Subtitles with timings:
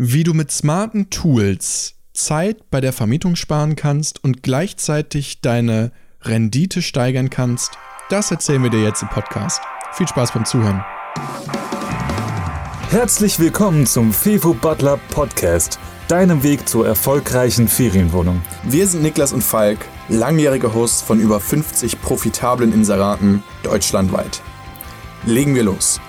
[0.00, 5.90] Wie du mit smarten Tools Zeit bei der Vermietung sparen kannst und gleichzeitig deine
[6.22, 7.72] Rendite steigern kannst,
[8.08, 9.60] das erzählen wir dir jetzt im Podcast.
[9.94, 10.84] Viel Spaß beim Zuhören.
[12.90, 18.40] Herzlich willkommen zum Fevo Butler Podcast, deinem Weg zur erfolgreichen Ferienwohnung.
[18.62, 24.42] Wir sind Niklas und Falk, langjährige Hosts von über 50 profitablen Inseraten deutschlandweit.
[25.26, 26.00] Legen wir los.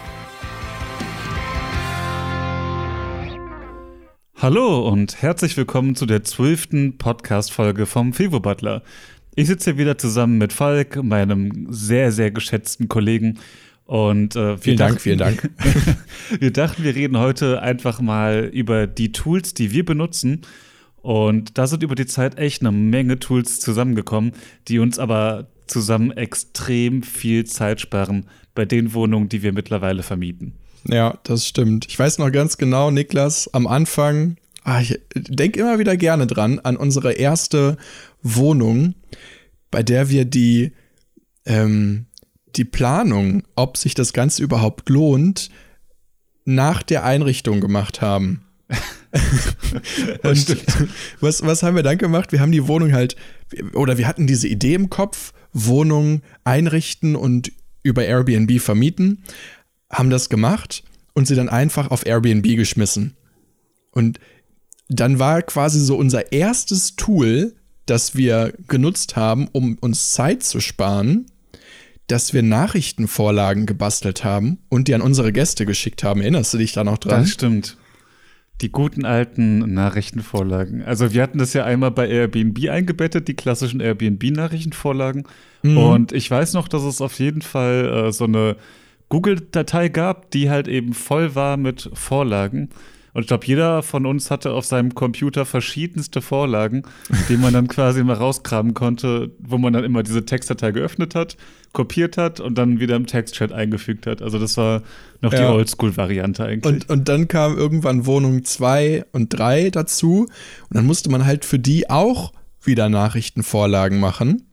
[4.41, 8.83] Hallo und herzlich willkommen zu der zwölften Podcast-Folge vom Fevo Butler.
[9.35, 13.37] Ich sitze hier wieder zusammen mit Falk, meinem sehr, sehr geschätzten Kollegen.
[13.83, 15.49] Und äh, vielen dachten, Dank, vielen Dank.
[16.39, 20.43] wir dachten, wir reden heute einfach mal über die Tools, die wir benutzen.
[21.01, 24.31] Und da sind über die Zeit echt eine Menge Tools zusammengekommen,
[24.69, 28.25] die uns aber zusammen extrem viel Zeit sparen
[28.55, 30.53] bei den Wohnungen, die wir mittlerweile vermieten.
[30.85, 31.85] Ja, das stimmt.
[31.87, 36.59] Ich weiß noch ganz genau, Niklas, am Anfang, ah, ich denke immer wieder gerne dran,
[36.59, 37.77] an unsere erste
[38.21, 38.95] Wohnung,
[39.71, 40.71] bei der wir die,
[41.45, 42.05] ähm,
[42.55, 45.49] die Planung, ob sich das Ganze überhaupt lohnt,
[46.45, 48.45] nach der Einrichtung gemacht haben.
[50.23, 50.57] und
[51.19, 52.31] was, was haben wir dann gemacht?
[52.31, 53.15] Wir haben die Wohnung halt,
[53.73, 59.23] oder wir hatten diese Idee im Kopf, Wohnung einrichten und über Airbnb vermieten,
[59.89, 63.15] haben das gemacht und sie dann einfach auf Airbnb geschmissen.
[63.91, 64.19] Und
[64.87, 70.59] dann war quasi so unser erstes Tool, das wir genutzt haben, um uns Zeit zu
[70.59, 71.25] sparen,
[72.07, 76.21] dass wir Nachrichtenvorlagen gebastelt haben und die an unsere Gäste geschickt haben.
[76.21, 77.21] Erinnerst du dich da noch dran?
[77.21, 77.77] Das stimmt.
[78.61, 80.83] Die guten alten Nachrichtenvorlagen.
[80.83, 85.23] Also wir hatten das ja einmal bei Airbnb eingebettet, die klassischen Airbnb-Nachrichtenvorlagen.
[85.61, 85.77] Mhm.
[85.77, 88.57] Und ich weiß noch, dass es auf jeden Fall äh, so eine
[89.09, 92.69] Google-Datei gab, die halt eben voll war mit Vorlagen.
[93.13, 96.83] Und ich glaube, jeder von uns hatte auf seinem Computer verschiedenste Vorlagen,
[97.29, 101.35] die man dann quasi mal rauskramen konnte, wo man dann immer diese Textdatei geöffnet hat,
[101.73, 104.21] kopiert hat und dann wieder im Textchat eingefügt hat.
[104.21, 104.83] Also das war
[105.21, 105.39] noch ja.
[105.39, 106.73] die Oldschool-Variante eigentlich.
[106.73, 110.21] Und, und dann kam irgendwann Wohnung 2 und 3 dazu.
[110.21, 112.31] Und dann musste man halt für die auch
[112.61, 114.43] wieder Nachrichtenvorlagen machen.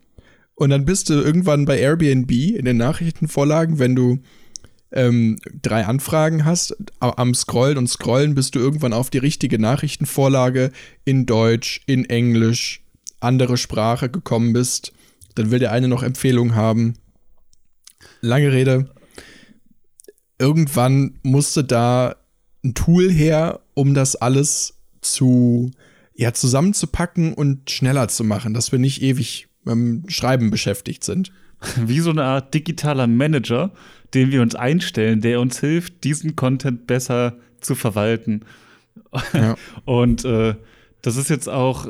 [0.55, 4.21] Und dann bist du irgendwann bei Airbnb in den Nachrichtenvorlagen, wenn du
[4.92, 10.70] ähm, drei Anfragen hast, am Scrollen und Scrollen, bis du irgendwann auf die richtige Nachrichtenvorlage
[11.04, 12.82] in Deutsch, in Englisch,
[13.20, 14.92] andere Sprache gekommen bist.
[15.34, 16.94] Dann will der eine noch Empfehlungen haben.
[18.20, 18.91] Lange Rede.
[20.38, 22.16] Irgendwann musste da
[22.64, 25.70] ein Tool her, um das alles zu
[26.16, 31.32] ja, zusammenzupacken und schneller zu machen, dass wir nicht ewig beim Schreiben beschäftigt sind.
[31.77, 33.72] Wie so eine Art digitaler Manager,
[34.15, 38.43] den wir uns einstellen, der uns hilft, diesen Content besser zu verwalten.
[39.33, 39.56] Ja.
[39.84, 40.55] Und äh,
[41.03, 41.89] das ist jetzt auch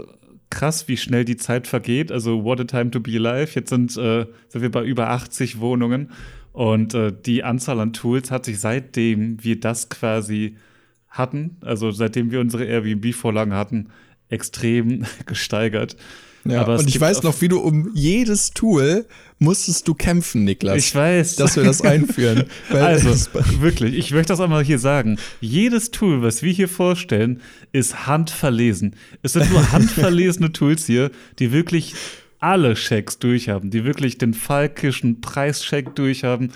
[0.50, 2.12] krass, wie schnell die Zeit vergeht.
[2.12, 3.53] Also, what a time to be alive.
[3.55, 6.10] Jetzt sind, äh, sind wir bei über 80 Wohnungen.
[6.53, 10.56] Und äh, die Anzahl an Tools hat sich seitdem wir das quasi
[11.10, 13.88] hatten, also seitdem wir unsere Airbnb-Vorlagen hatten,
[14.28, 15.97] extrem gesteigert.
[16.50, 19.06] Ja, Aber und ich weiß noch, wie du um jedes Tool
[19.38, 20.78] musstest du kämpfen, Niklas.
[20.78, 21.36] Ich weiß.
[21.36, 22.44] Dass wir das einführen.
[22.70, 23.10] also,
[23.60, 25.18] wirklich, ich möchte das einmal hier sagen.
[25.40, 27.40] Jedes Tool, was wir hier vorstellen,
[27.72, 28.96] ist handverlesen.
[29.22, 31.94] Es sind nur handverlesene Tools hier, die wirklich
[32.38, 36.52] alle Checks durchhaben, die wirklich den falkischen Preischeck durchhaben,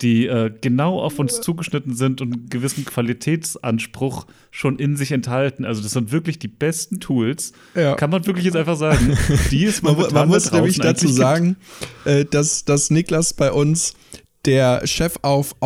[0.00, 5.64] die äh, genau auf uns zugeschnitten sind und einen gewissen Qualitätsanspruch schon in sich enthalten.
[5.64, 7.52] Also das sind wirklich die besten Tools.
[7.74, 7.96] Ja.
[7.96, 9.18] Kann man wirklich jetzt einfach sagen.
[9.50, 11.56] Die ist man, man muss nämlich dazu sagen,
[12.04, 13.94] äh, dass, dass Niklas bei uns
[14.44, 15.56] der Chef auf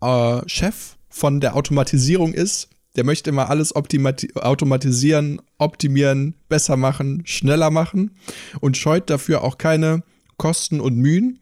[0.00, 2.68] äh, Chef von der Automatisierung ist.
[2.96, 8.16] Der möchte immer alles automatisieren, optimieren, besser machen, schneller machen
[8.60, 10.02] und scheut dafür auch keine
[10.36, 11.38] Kosten und Mühen.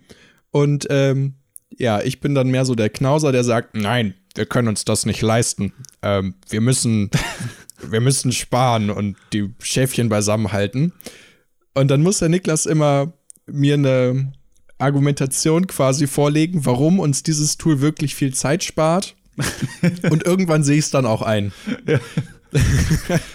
[0.51, 1.37] Und ähm,
[1.71, 5.07] ja, ich bin dann mehr so der Knauser, der sagt, nein, wir können uns das
[5.07, 5.73] nicht leisten.
[6.03, 7.11] Ähm, wir müssen,
[7.83, 10.93] wir müssen sparen und die Schäfchen beisammen halten.
[11.75, 13.13] Und dann muss der Niklas immer
[13.47, 14.33] mir eine
[14.79, 19.17] Argumentation quasi vorlegen, warum uns dieses Tool wirklich viel Zeit spart.
[20.11, 21.53] und irgendwann sehe ich es dann auch ein.
[21.87, 22.01] Ja.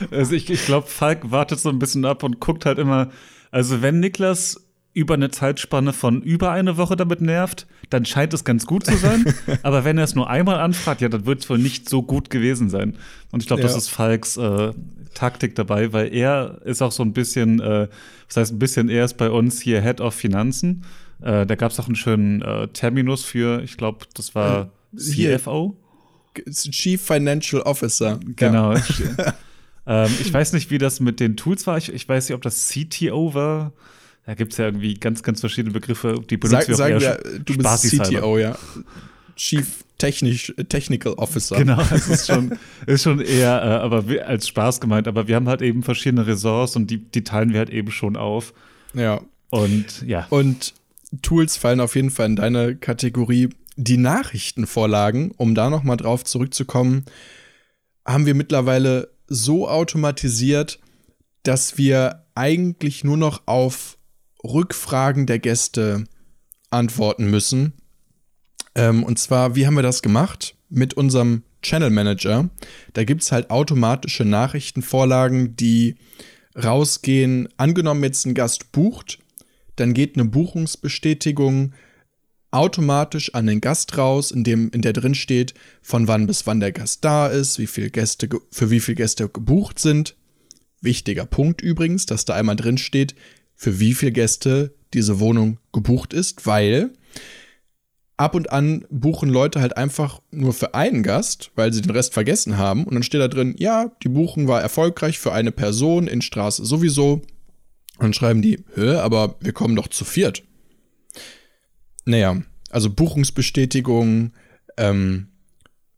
[0.10, 3.12] Also ich, ich glaube, Falk wartet so ein bisschen ab und guckt halt immer,
[3.52, 4.60] also wenn Niklas
[4.94, 8.98] über eine Zeitspanne von über eine Woche damit nervt, dann scheint es ganz gut zu
[8.98, 9.34] sein.
[9.64, 12.30] Aber wenn er es nur einmal anfragt, ja, dann wird es wohl nicht so gut
[12.30, 12.98] gewesen sein.
[13.32, 13.68] Und ich glaube, ja.
[13.68, 14.74] das ist Falks äh,
[15.14, 17.88] Taktik dabei, weil er ist auch so ein bisschen, äh,
[18.28, 20.84] was heißt ein bisschen, er ist bei uns hier Head of Finanzen.
[21.22, 25.78] Äh, da gab es auch einen schönen äh, Terminus für, ich glaube, das war CFO.
[26.50, 28.20] Chief Financial Officer.
[28.36, 28.74] Genau.
[28.74, 29.34] Ja.
[30.06, 31.78] ähm, ich weiß nicht, wie das mit den Tools war.
[31.78, 33.74] Ich, ich weiß nicht, ob das CTO war.
[34.26, 37.40] Da gibt es ja irgendwie ganz, ganz verschiedene Begriffe, die benutzen Sag, wir auch eher
[37.44, 38.58] du bist CTO, ja.
[39.36, 41.58] Chief Technisch, Technical Officer.
[41.58, 42.58] Genau, es ist schon,
[42.88, 46.76] ist schon eher äh, aber als Spaß gemeint, aber wir haben halt eben verschiedene Ressorts
[46.76, 48.54] und die, die teilen wir halt eben schon auf.
[48.96, 49.22] Ja.
[49.52, 50.26] Und ja.
[50.32, 50.74] Und
[51.22, 53.50] Tools fallen auf jeden Fall in deine Kategorie.
[53.76, 57.06] Die Nachrichtenvorlagen, um da nochmal drauf zurückzukommen,
[58.06, 60.80] haben wir mittlerweile so automatisiert,
[61.44, 63.98] dass wir eigentlich nur noch auf
[64.44, 66.06] Rückfragen der Gäste
[66.70, 67.74] antworten müssen.
[68.76, 70.56] Ähm, und zwar, wie haben wir das gemacht?
[70.70, 72.50] Mit unserem Channel Manager.
[72.94, 75.96] Da gibt es halt automatische Nachrichtenvorlagen, die
[76.62, 77.50] rausgehen.
[77.58, 79.20] Angenommen, jetzt ein Gast bucht,
[79.76, 81.74] dann geht eine Buchungsbestätigung
[82.52, 86.60] automatisch an den Gast raus, in, dem, in der drin steht, von wann bis wann
[86.60, 90.18] der Gast da ist, wie viele Gäste, für wie viele Gäste gebucht sind.
[90.82, 93.16] Wichtiger Punkt übrigens, dass da einmal drin steht,
[93.62, 96.90] für wie viele Gäste diese Wohnung gebucht ist, weil
[98.18, 102.12] ab und an buchen Leute halt einfach nur für einen Gast, weil sie den Rest
[102.12, 102.86] vergessen haben.
[102.86, 106.66] Und dann steht da drin, ja, die Buchung war erfolgreich für eine Person in Straße
[106.66, 107.22] sowieso.
[107.98, 110.42] Und dann schreiben die, hä, aber wir kommen doch zu viert.
[112.06, 112.42] Naja,
[112.72, 114.32] also Buchungsbestätigung,
[114.78, 115.28] ähm,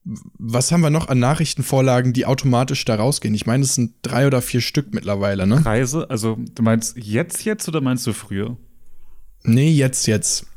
[0.05, 3.33] was haben wir noch an Nachrichtenvorlagen, die automatisch da rausgehen?
[3.33, 5.61] Ich meine, es sind drei oder vier Stück mittlerweile, ne?
[5.61, 8.57] Preise, also du meinst jetzt jetzt oder meinst du früher?
[9.43, 10.47] Nee, jetzt jetzt.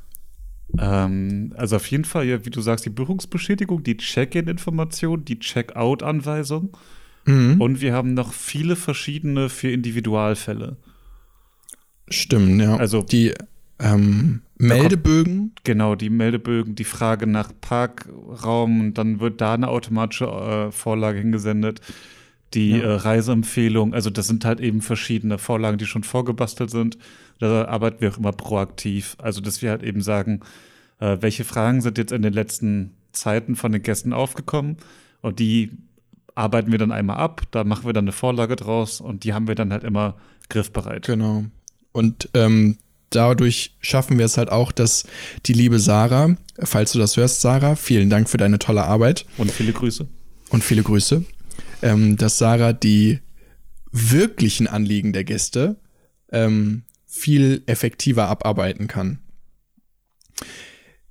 [0.78, 6.76] Ähm, also auf jeden Fall, ja, wie du sagst, die Buchungsbestätigung, die Check-in-Information, die Check-out-Anweisung.
[7.25, 7.60] Mhm.
[7.60, 10.76] Und wir haben noch viele verschiedene für Individualfälle.
[12.08, 12.76] Stimmt, ja.
[12.76, 13.34] Also die
[13.78, 15.54] ähm, Meldebögen.
[15.64, 21.18] Genau, die Meldebögen, die Frage nach Parkraum und dann wird da eine automatische äh, Vorlage
[21.18, 21.80] hingesendet.
[22.54, 22.84] Die ja.
[22.84, 26.96] äh, Reiseempfehlung, also das sind halt eben verschiedene Vorlagen, die schon vorgebastelt sind.
[27.38, 29.16] Da arbeiten wir auch immer proaktiv.
[29.18, 30.40] Also, dass wir halt eben sagen,
[31.00, 34.76] äh, welche Fragen sind jetzt in den letzten Zeiten von den Gästen aufgekommen
[35.22, 35.72] und die
[36.34, 39.48] arbeiten wir dann einmal ab, da machen wir dann eine Vorlage draus und die haben
[39.48, 40.16] wir dann halt immer
[40.48, 41.06] griffbereit.
[41.06, 41.44] Genau.
[41.92, 42.76] Und ähm,
[43.10, 45.04] dadurch schaffen wir es halt auch, dass
[45.46, 49.26] die liebe Sarah, falls du das hörst, Sarah, vielen Dank für deine tolle Arbeit.
[49.38, 50.06] Und viele Grüße.
[50.50, 51.24] Und viele Grüße.
[51.82, 53.20] Ähm, dass Sarah die
[53.92, 55.76] wirklichen Anliegen der Gäste
[56.30, 59.18] ähm, viel effektiver abarbeiten kann.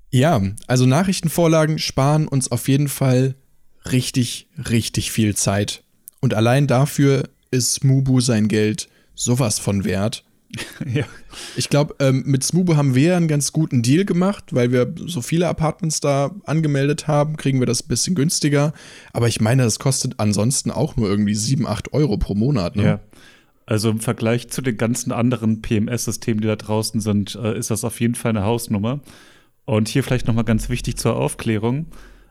[0.09, 3.35] Ja, also Nachrichtenvorlagen sparen uns auf jeden Fall
[3.91, 5.83] richtig, richtig viel Zeit.
[6.21, 10.24] Und allein dafür ist Mubu sein Geld sowas von wert.
[10.93, 11.05] ja.
[11.55, 15.21] Ich glaube, ähm, mit Smubo haben wir einen ganz guten Deal gemacht, weil wir so
[15.21, 18.73] viele Apartments da angemeldet haben, kriegen wir das ein bisschen günstiger.
[19.13, 22.75] Aber ich meine, das kostet ansonsten auch nur irgendwie 7, 8 Euro pro Monat.
[22.75, 22.83] Ne?
[22.83, 22.99] Ja.
[23.65, 27.83] Also im Vergleich zu den ganzen anderen PMS-Systemen, die da draußen sind, äh, ist das
[27.83, 28.99] auf jeden Fall eine Hausnummer.
[29.65, 31.87] Und hier vielleicht nochmal ganz wichtig zur Aufklärung.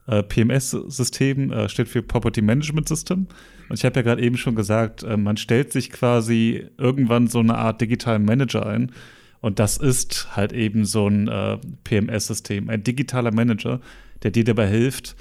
[0.06, 3.26] Äh, PMS-System äh, steht für Property Management System.
[3.68, 7.38] Und ich habe ja gerade eben schon gesagt, äh, man stellt sich quasi irgendwann so
[7.38, 8.92] eine Art digitalen Manager ein.
[9.40, 13.80] Und das ist halt eben so ein äh, PMS-System, ein digitaler Manager,
[14.22, 15.16] der dir dabei hilft,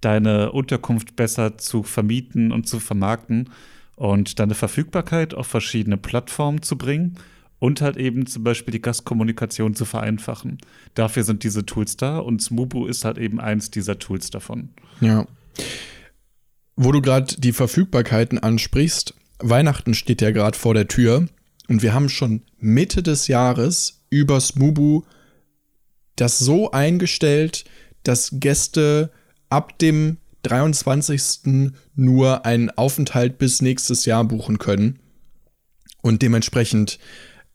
[0.00, 3.50] deine Unterkunft besser zu vermieten und zu vermarkten
[3.96, 7.18] und deine Verfügbarkeit auf verschiedene Plattformen zu bringen
[7.58, 10.58] und halt eben zum Beispiel die Gastkommunikation zu vereinfachen.
[10.94, 14.70] Dafür sind diese Tools da und Smubu ist halt eben eins dieser Tools davon.
[15.00, 15.26] Ja.
[16.76, 21.26] Wo du gerade die Verfügbarkeiten ansprichst, Weihnachten steht ja gerade vor der Tür
[21.68, 25.02] und wir haben schon Mitte des Jahres über Smubu
[26.16, 27.64] das so eingestellt,
[28.02, 29.10] dass Gäste
[29.50, 31.72] ab dem 23.
[31.94, 35.00] nur einen Aufenthalt bis nächstes Jahr buchen können.
[36.02, 36.98] Und dementsprechend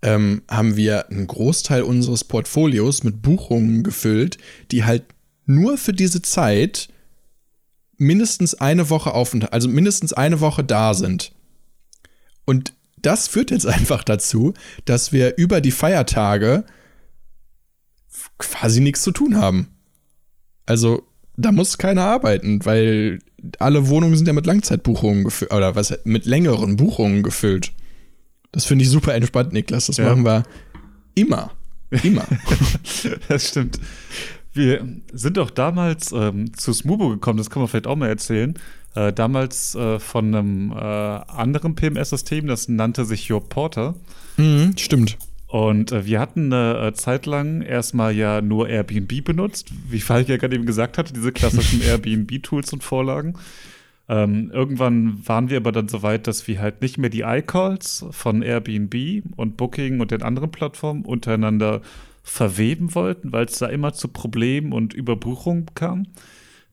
[0.02, 4.38] ähm, haben wir einen Großteil unseres Portfolios mit Buchungen gefüllt,
[4.72, 5.04] die halt
[5.46, 6.90] nur für diese Zeit
[7.98, 11.34] mindestens eine Woche Aufenthalt, also mindestens eine Woche da sind.
[12.46, 14.54] Und das führt jetzt einfach dazu,
[14.86, 16.66] dass wir über die Feiertage
[18.38, 19.68] quasi nichts zu tun haben.
[20.66, 21.04] Also
[21.38, 23.20] da muss keiner arbeiten, weil
[23.60, 27.72] alle Wohnungen sind ja mit Langzeitbuchungen gefüllt, oder was, mit längeren Buchungen gefüllt.
[28.52, 29.88] Das finde ich super entspannt, Niklas.
[29.88, 30.10] Das ja.
[30.10, 30.44] machen wir
[31.16, 31.52] immer.
[32.04, 32.26] Immer.
[33.28, 33.80] das stimmt.
[34.54, 38.56] Wir sind auch damals ähm, zu Smubo gekommen, das kann man vielleicht auch mal erzählen.
[38.96, 43.96] Äh, damals äh, von einem äh, anderen PMS-System, das nannte sich Your Porter.
[44.36, 45.18] Mhm, stimmt.
[45.48, 50.28] Und äh, wir hatten eine äh, Zeit lang erstmal ja nur Airbnb benutzt, wie Falk
[50.28, 53.36] ja gerade eben gesagt hatte, diese klassischen Airbnb-Tools und Vorlagen.
[54.12, 58.06] Ähm, irgendwann waren wir aber dann so weit, dass wir halt nicht mehr die iCalls
[58.12, 61.82] von Airbnb und Booking und den anderen Plattformen untereinander
[62.22, 66.08] verweben wollten, weil es da immer zu Problemen und Überbuchungen kam.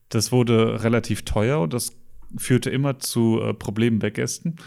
[0.09, 1.93] Das wurde relativ teuer und das
[2.35, 4.57] führte immer zu äh, Problemen bei Gästen.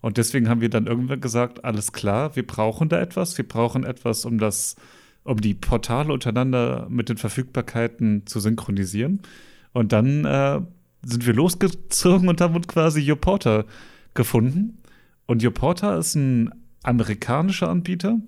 [0.00, 3.82] Und deswegen haben wir dann irgendwann gesagt, alles klar, wir brauchen da etwas, wir brauchen
[3.82, 4.76] etwas, um das,
[5.24, 9.20] um die Portale untereinander mit den Verfügbarkeiten zu synchronisieren.
[9.72, 10.60] Und dann äh,
[11.02, 13.64] sind wir losgezogen und haben uns quasi YouPorter
[14.14, 14.78] gefunden.
[15.26, 16.50] Und YouPorter ist ein
[16.82, 18.18] amerikanischer Anbieter.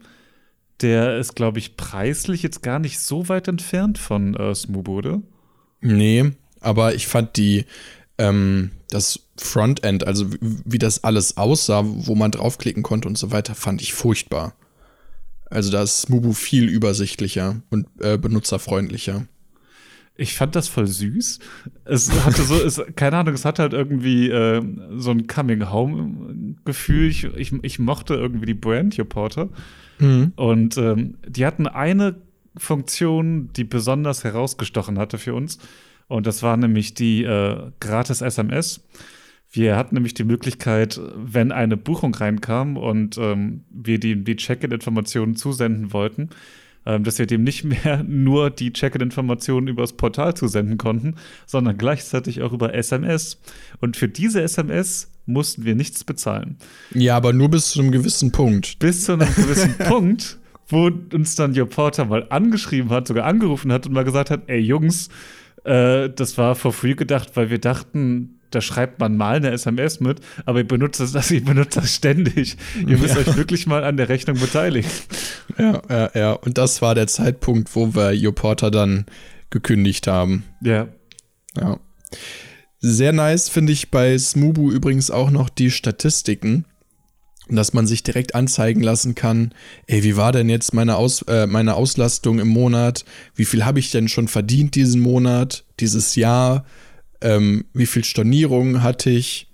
[0.80, 5.22] Der ist, glaube ich, preislich jetzt gar nicht so weit entfernt von äh, Smoobo, oder?
[5.80, 7.66] Nee, aber ich fand die,
[8.18, 13.32] ähm, das Frontend, also wie, wie das alles aussah, wo man draufklicken konnte und so
[13.32, 14.54] weiter, fand ich furchtbar.
[15.50, 19.26] Also da ist Smubu viel übersichtlicher und äh, benutzerfreundlicher.
[20.22, 21.40] Ich fand das voll süß.
[21.84, 24.62] Es hatte so, es, keine Ahnung, es hat halt irgendwie äh,
[24.96, 27.08] so ein Coming-Home-Gefühl.
[27.08, 29.48] Ich, ich, ich, mochte irgendwie die Brand Porter.
[29.98, 30.32] Mhm.
[30.36, 32.14] Und ähm, die hatten eine
[32.56, 35.58] Funktion, die besonders herausgestochen hatte für uns.
[36.06, 38.86] Und das war nämlich die äh, gratis SMS.
[39.50, 45.34] Wir hatten nämlich die Möglichkeit, wenn eine Buchung reinkam und ähm, wir die, die Check-in-Informationen
[45.34, 46.30] zusenden wollten,
[46.86, 52.42] ähm, dass wir dem nicht mehr nur die Check-in-Informationen übers Portal zusenden konnten, sondern gleichzeitig
[52.42, 53.40] auch über SMS.
[53.80, 56.56] Und für diese SMS mussten wir nichts bezahlen.
[56.92, 58.78] Ja, aber nur bis zu einem gewissen Punkt.
[58.78, 63.72] Bis zu einem gewissen Punkt, wo uns dann Your Porter mal angeschrieben hat, sogar angerufen
[63.72, 65.08] hat und mal gesagt hat, ey Jungs,
[65.64, 70.00] äh, das war for free gedacht, weil wir dachten, da schreibt man mal eine SMS
[70.00, 72.56] mit, aber ihr benutzt das, ihr benutzt das ständig.
[72.86, 73.20] Ihr müsst ja.
[73.20, 74.90] euch wirklich mal an der Rechnung beteiligen.
[75.58, 76.32] Ja, ja, ja.
[76.32, 79.06] Und das war der Zeitpunkt, wo wir YouPorter dann
[79.50, 80.44] gekündigt haben.
[80.62, 80.88] Ja.
[81.56, 81.78] Ja.
[82.80, 86.64] Sehr nice finde ich bei Smubu übrigens auch noch die Statistiken
[87.48, 89.52] dass man sich direkt anzeigen lassen kann,
[89.86, 93.04] ey, wie war denn jetzt meine, Aus, äh, meine Auslastung im Monat?
[93.34, 96.64] Wie viel habe ich denn schon verdient diesen Monat, dieses Jahr?
[97.22, 99.48] Ähm, wie viel Stornierungen hatte ich?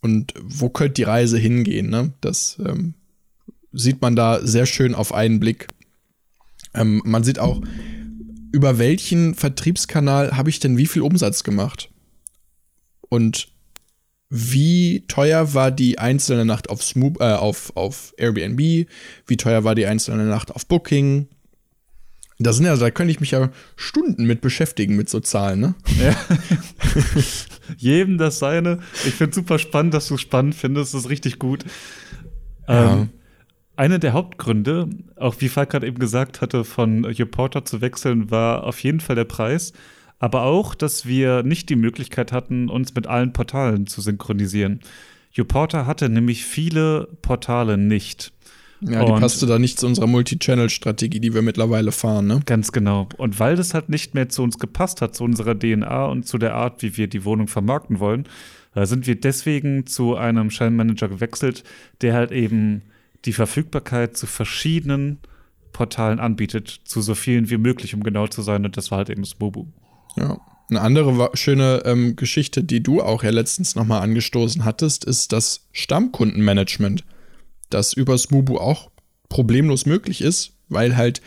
[0.00, 1.90] Und wo könnte die Reise hingehen?
[1.90, 2.14] Ne?
[2.20, 2.94] Das ähm,
[3.72, 5.68] sieht man da sehr schön auf einen Blick.
[6.74, 7.60] Ähm, man sieht auch,
[8.52, 11.90] über welchen Vertriebskanal habe ich denn wie viel Umsatz gemacht?
[13.08, 13.48] Und
[14.28, 18.86] wie teuer war die einzelne Nacht auf, Smoop, äh, auf, auf Airbnb,
[19.26, 21.28] wie teuer war die einzelne Nacht auf Booking.
[22.42, 25.74] Da sind ja, da könnte ich mich ja Stunden mit beschäftigen mit so Zahlen, ne?
[26.02, 26.16] Ja.
[27.76, 28.78] Jedem das seine.
[29.06, 30.94] Ich finde super spannend, dass du es spannend findest.
[30.94, 31.64] Das ist richtig gut.
[32.66, 32.94] Ja.
[32.94, 33.10] Ähm,
[33.76, 38.64] einer der Hauptgründe, auch wie Falk gerade eben gesagt hatte, von Reporter zu wechseln, war
[38.64, 39.72] auf jeden Fall der Preis
[40.20, 44.80] aber auch, dass wir nicht die Möglichkeit hatten, uns mit allen Portalen zu synchronisieren.
[45.32, 48.32] YouPorter hatte nämlich viele Portale nicht.
[48.80, 52.40] Ja, die und passte da nicht zu unserer Multi-Channel-Strategie, die wir mittlerweile fahren, ne?
[52.46, 53.08] Ganz genau.
[53.18, 56.38] Und weil das halt nicht mehr zu uns gepasst hat, zu unserer DNA und zu
[56.38, 58.26] der Art, wie wir die Wohnung vermarkten wollen,
[58.74, 61.64] äh, sind wir deswegen zu einem Shellmanager gewechselt,
[62.00, 62.82] der halt eben
[63.26, 65.18] die Verfügbarkeit zu verschiedenen
[65.72, 68.64] Portalen anbietet, zu so vielen wie möglich, um genau zu sein.
[68.64, 69.66] Und das war halt eben Smobu.
[70.16, 70.38] Ja.
[70.70, 75.66] Eine andere schöne ähm, Geschichte, die du auch ja letztens nochmal angestoßen hattest, ist das
[75.72, 77.04] Stammkundenmanagement,
[77.70, 78.90] das über Smubu auch
[79.28, 81.20] problemlos möglich ist, weil halt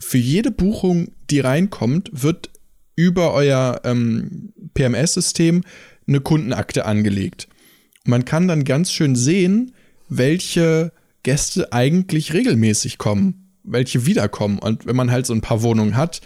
[0.00, 2.50] für jede Buchung, die reinkommt, wird
[2.94, 5.62] über euer ähm, PMS-System
[6.06, 7.48] eine Kundenakte angelegt.
[8.04, 9.72] Man kann dann ganz schön sehen,
[10.08, 14.58] welche Gäste eigentlich regelmäßig kommen, welche wiederkommen.
[14.58, 16.20] Und wenn man halt so ein paar Wohnungen hat,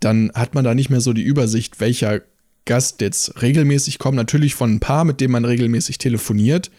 [0.00, 2.22] dann hat man da nicht mehr so die Übersicht, welcher
[2.64, 4.16] Gast jetzt regelmäßig kommt.
[4.16, 6.70] Natürlich von ein paar, mit denen man regelmäßig telefoniert.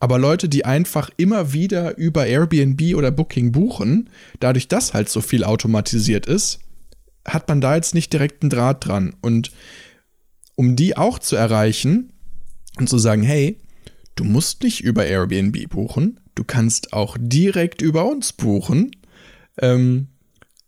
[0.00, 4.10] Aber Leute, die einfach immer wieder über Airbnb oder Booking buchen,
[4.40, 6.60] dadurch, dass halt so viel automatisiert ist,
[7.26, 9.14] hat man da jetzt nicht direkt einen Draht dran.
[9.20, 9.50] Und
[10.56, 12.12] um die auch zu erreichen
[12.78, 13.58] und zu sagen, hey,
[14.14, 18.90] du musst nicht über Airbnb buchen, du kannst auch direkt über uns buchen,
[19.58, 20.08] ähm,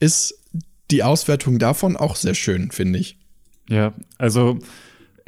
[0.01, 0.43] ist
[0.91, 3.19] die Auswertung davon auch sehr schön, finde ich.
[3.69, 4.59] Ja, also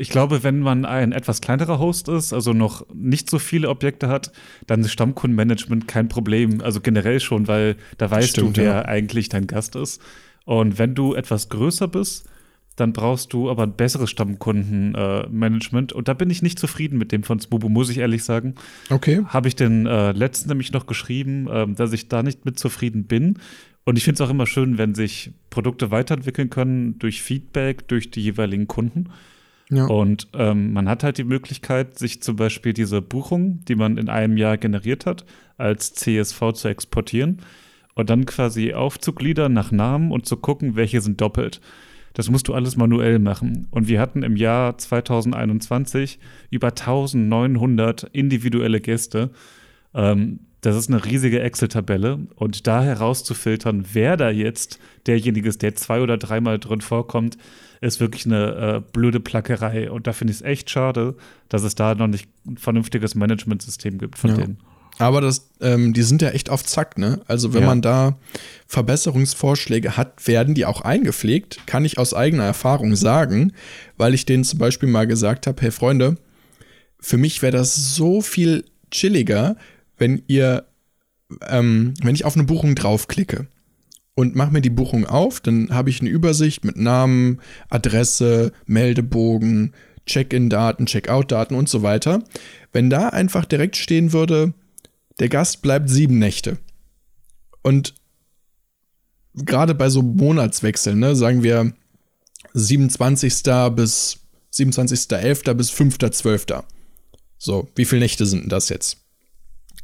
[0.00, 4.08] ich glaube, wenn man ein etwas kleinerer Host ist, also noch nicht so viele Objekte
[4.08, 4.30] hat,
[4.68, 6.60] dann ist Stammkundenmanagement kein Problem.
[6.60, 8.84] Also generell schon, weil da weißt Stimmt, du, wer ja.
[8.84, 10.00] eigentlich dein Gast ist.
[10.44, 12.28] Und wenn du etwas größer bist,
[12.76, 15.90] dann brauchst du aber ein besseres Stammkundenmanagement.
[15.90, 18.54] Äh, und da bin ich nicht zufrieden mit dem von Smubu, muss ich ehrlich sagen.
[18.90, 19.24] Okay.
[19.26, 23.04] Habe ich den äh, letzten nämlich noch geschrieben, äh, dass ich da nicht mit zufrieden
[23.04, 23.40] bin.
[23.84, 28.12] Und ich finde es auch immer schön, wenn sich Produkte weiterentwickeln können durch Feedback, durch
[28.12, 29.08] die jeweiligen Kunden.
[29.70, 29.86] Ja.
[29.86, 34.08] Und ähm, man hat halt die Möglichkeit, sich zum Beispiel diese Buchung, die man in
[34.08, 35.24] einem Jahr generiert hat,
[35.58, 37.42] als CSV zu exportieren
[37.94, 41.60] und dann quasi aufzugliedern nach Namen und zu gucken, welche sind doppelt.
[42.14, 43.68] Das musst du alles manuell machen.
[43.70, 46.18] Und wir hatten im Jahr 2021
[46.50, 49.30] über 1900 individuelle Gäste.
[49.94, 52.26] Ähm, das ist eine riesige Excel-Tabelle.
[52.34, 57.36] Und da herauszufiltern, wer da jetzt derjenige ist, der zwei oder dreimal drin vorkommt,
[57.80, 59.90] ist wirklich eine äh, blöde Plackerei.
[59.90, 61.14] Und da finde ich es echt schade,
[61.48, 64.36] dass es da noch nicht ein vernünftiges Managementsystem gibt von ja.
[64.36, 64.58] denen.
[64.98, 67.20] Aber das, ähm, die sind ja echt auf Zack, ne?
[67.28, 67.68] Also wenn ja.
[67.68, 68.18] man da
[68.66, 73.52] Verbesserungsvorschläge hat, werden die auch eingepflegt, kann ich aus eigener Erfahrung sagen,
[73.96, 76.16] weil ich denen zum Beispiel mal gesagt habe, hey Freunde,
[76.98, 79.56] für mich wäre das so viel chilliger,
[79.98, 80.64] wenn ihr,
[81.46, 83.46] ähm, wenn ich auf eine Buchung draufklicke
[84.18, 89.74] und mache mir die Buchung auf, dann habe ich eine Übersicht mit Namen, Adresse, Meldebogen,
[90.06, 92.24] Check-in-Daten, Check-out-Daten und so weiter.
[92.72, 94.54] Wenn da einfach direkt stehen würde,
[95.20, 96.58] der Gast bleibt sieben Nächte.
[97.62, 97.94] Und
[99.34, 101.72] gerade bei so Monatswechseln, ne, sagen wir
[102.54, 103.44] 27.
[103.76, 104.18] bis
[104.52, 105.54] 27.11.
[105.54, 106.64] bis 5.12.
[107.36, 108.96] So, wie viele Nächte sind denn das jetzt?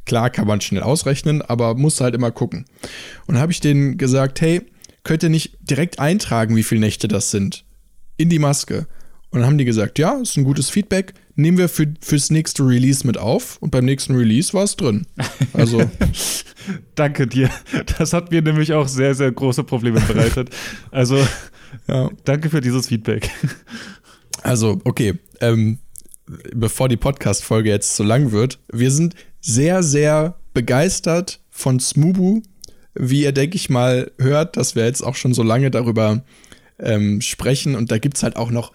[0.05, 2.65] Klar kann man schnell ausrechnen, aber muss halt immer gucken.
[3.27, 4.61] Und habe ich denen gesagt, hey,
[5.03, 7.65] könnt ihr nicht direkt eintragen, wie viele Nächte das sind?
[8.17, 8.87] In die Maske.
[9.31, 12.65] Und dann haben die gesagt, ja, ist ein gutes Feedback nehmen wir für, fürs nächste
[12.65, 15.05] Release mit auf und beim nächsten Release war es drin.
[15.53, 15.89] Also.
[16.95, 17.49] Danke dir.
[17.97, 20.49] Das hat mir nämlich auch sehr, sehr große Probleme bereitet.
[20.91, 21.17] Also,
[21.87, 22.09] ja.
[22.23, 23.29] danke für dieses Feedback.
[24.41, 25.13] Also, okay.
[25.41, 25.77] Ähm,
[26.55, 29.13] bevor die Podcast-Folge jetzt zu lang wird, wir sind
[29.45, 32.41] sehr, sehr begeistert von Smubu.
[32.95, 36.23] Wie ihr, denke ich mal, hört, dass wir jetzt auch schon so lange darüber
[36.79, 37.75] ähm, sprechen.
[37.75, 38.71] Und da gibt es halt auch noch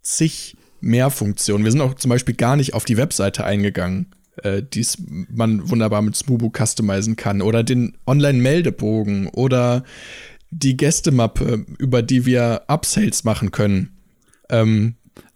[0.00, 1.64] zig mehr Funktionen.
[1.64, 4.06] Wir sind auch zum Beispiel gar nicht auf die Webseite eingegangen,
[4.42, 4.86] äh, die
[5.28, 7.42] man wunderbar mit Smubu customizen kann.
[7.42, 9.84] Oder den Online-Meldebogen oder
[10.50, 13.90] die Gästemappe, über die wir Upsales machen können.
[14.48, 14.94] Ähm,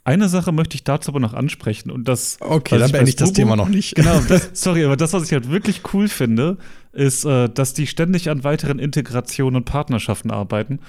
[0.08, 2.38] eine Sache möchte ich dazu aber noch ansprechen und das.
[2.40, 3.94] Okay, dann beende ich das Thema noch nicht.
[3.94, 6.56] Genau, das, sorry, aber das, was ich halt wirklich cool finde,
[6.92, 10.80] ist, äh, dass die ständig an weiteren Integrationen und Partnerschaften arbeiten.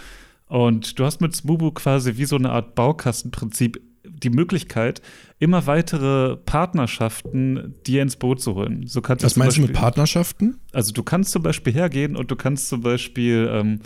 [0.48, 5.02] Und du hast mit Smubu quasi wie so eine Art Baukastenprinzip die Möglichkeit,
[5.38, 8.88] immer weitere Partnerschaften dir ins Boot zu holen.
[8.88, 10.60] So kannst Was meinst Beispiel, du mit Partnerschaften?
[10.72, 13.80] Also du kannst zum Beispiel hergehen und du kannst zum Beispiel ähm,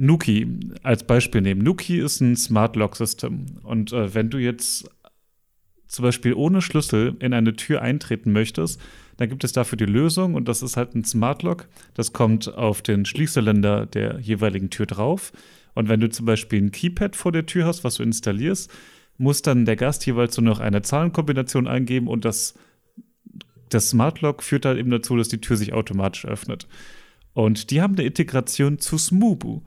[0.00, 0.46] Nuki
[0.82, 1.62] als Beispiel nehmen.
[1.62, 3.44] Nuki ist ein Smart Lock System.
[3.62, 4.90] Und äh, wenn du jetzt
[5.88, 8.80] zum Beispiel ohne Schlüssel in eine Tür eintreten möchtest,
[9.18, 11.68] dann gibt es dafür die Lösung und das ist halt ein Smart Lock.
[11.92, 15.32] Das kommt auf den Schließzylinder der jeweiligen Tür drauf.
[15.74, 18.70] Und wenn du zum Beispiel ein Keypad vor der Tür hast, was du installierst,
[19.18, 22.54] muss dann der Gast jeweils nur noch eine Zahlenkombination eingeben und das,
[23.68, 26.66] das Smart Lock führt dann eben dazu, dass die Tür sich automatisch öffnet.
[27.34, 29.60] Und die haben eine Integration zu Smubu.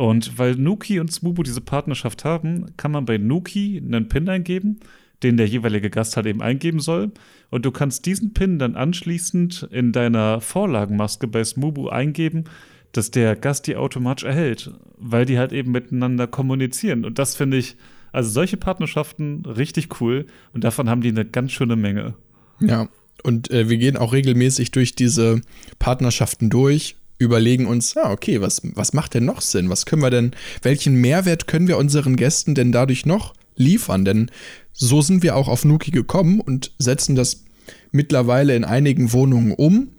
[0.00, 4.80] Und weil Nuki und Smubu diese Partnerschaft haben, kann man bei Nuki einen PIN eingeben,
[5.22, 7.12] den der jeweilige Gast halt eben eingeben soll.
[7.50, 12.44] Und du kannst diesen PIN dann anschließend in deiner Vorlagenmaske bei Smubu eingeben,
[12.92, 17.04] dass der Gast die automatisch erhält, weil die halt eben miteinander kommunizieren.
[17.04, 17.76] Und das finde ich
[18.10, 22.14] also solche Partnerschaften richtig cool und davon haben die eine ganz schöne Menge.
[22.58, 22.88] Ja,
[23.22, 25.42] und äh, wir gehen auch regelmäßig durch diese
[25.78, 29.68] Partnerschaften durch, überlegen uns, ah, okay, was, was macht denn noch Sinn?
[29.68, 34.04] Was können wir denn, welchen Mehrwert können wir unseren Gästen denn dadurch noch liefern?
[34.06, 34.30] Denn
[34.72, 37.44] so sind wir auch auf Nuki gekommen und setzen das
[37.92, 39.90] mittlerweile in einigen Wohnungen um.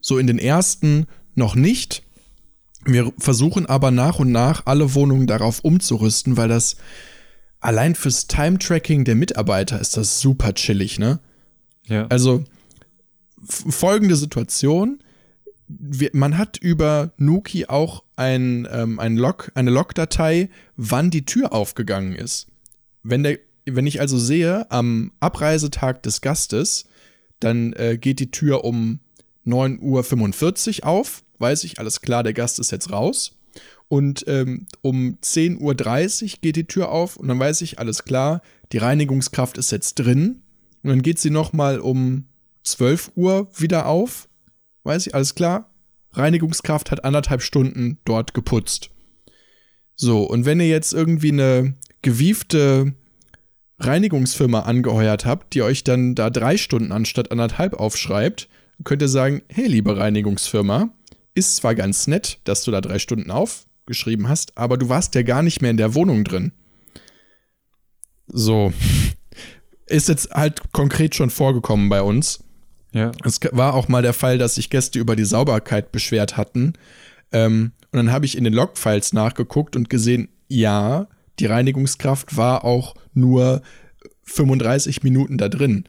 [0.00, 2.02] So in den ersten noch nicht.
[2.86, 6.76] Wir versuchen aber nach und nach alle Wohnungen darauf umzurüsten, weil das
[7.60, 11.20] allein fürs Time-Tracking der Mitarbeiter ist das super chillig, ne?
[11.86, 12.06] Ja.
[12.06, 12.44] Also
[13.46, 15.02] folgende Situation.
[16.12, 22.14] Man hat über Nuki auch ein, ähm, ein Log, eine Logdatei, wann die Tür aufgegangen
[22.14, 22.48] ist.
[23.02, 26.86] Wenn, der, wenn ich also sehe, am Abreisetag des Gastes,
[27.38, 29.00] dann äh, geht die Tür um
[29.46, 33.36] 9.45 Uhr auf, weiß ich, alles klar, der Gast ist jetzt raus.
[33.88, 38.40] Und ähm, um 10.30 Uhr geht die Tür auf und dann weiß ich, alles klar,
[38.72, 40.42] die Reinigungskraft ist jetzt drin.
[40.82, 42.26] Und dann geht sie nochmal um
[42.62, 44.28] 12 Uhr wieder auf.
[44.82, 45.72] Weiß ich, alles klar.
[46.12, 48.90] Reinigungskraft hat anderthalb Stunden dort geputzt.
[49.94, 52.94] So, und wenn ihr jetzt irgendwie eine gewiefte
[53.78, 58.48] Reinigungsfirma angeheuert habt, die euch dann da drei Stunden anstatt anderthalb aufschreibt,
[58.84, 60.90] könnt ihr sagen, hey, liebe Reinigungsfirma,
[61.34, 65.22] ist zwar ganz nett, dass du da drei Stunden aufgeschrieben hast, aber du warst ja
[65.22, 66.52] gar nicht mehr in der Wohnung drin.
[68.26, 68.72] So.
[69.86, 72.44] Ist jetzt halt konkret schon vorgekommen bei uns.
[72.92, 73.12] Ja.
[73.24, 76.74] Es war auch mal der Fall, dass sich Gäste über die Sauberkeit beschwert hatten.
[77.32, 81.06] Ähm, und dann habe ich in den Logfiles nachgeguckt und gesehen, ja,
[81.38, 83.62] die Reinigungskraft war auch nur
[84.24, 85.84] 35 Minuten da drin.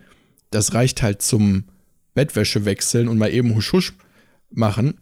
[0.50, 1.66] Das reicht halt zum
[2.14, 3.94] Bettwäsche wechseln und mal eben husch husch
[4.50, 4.96] machen.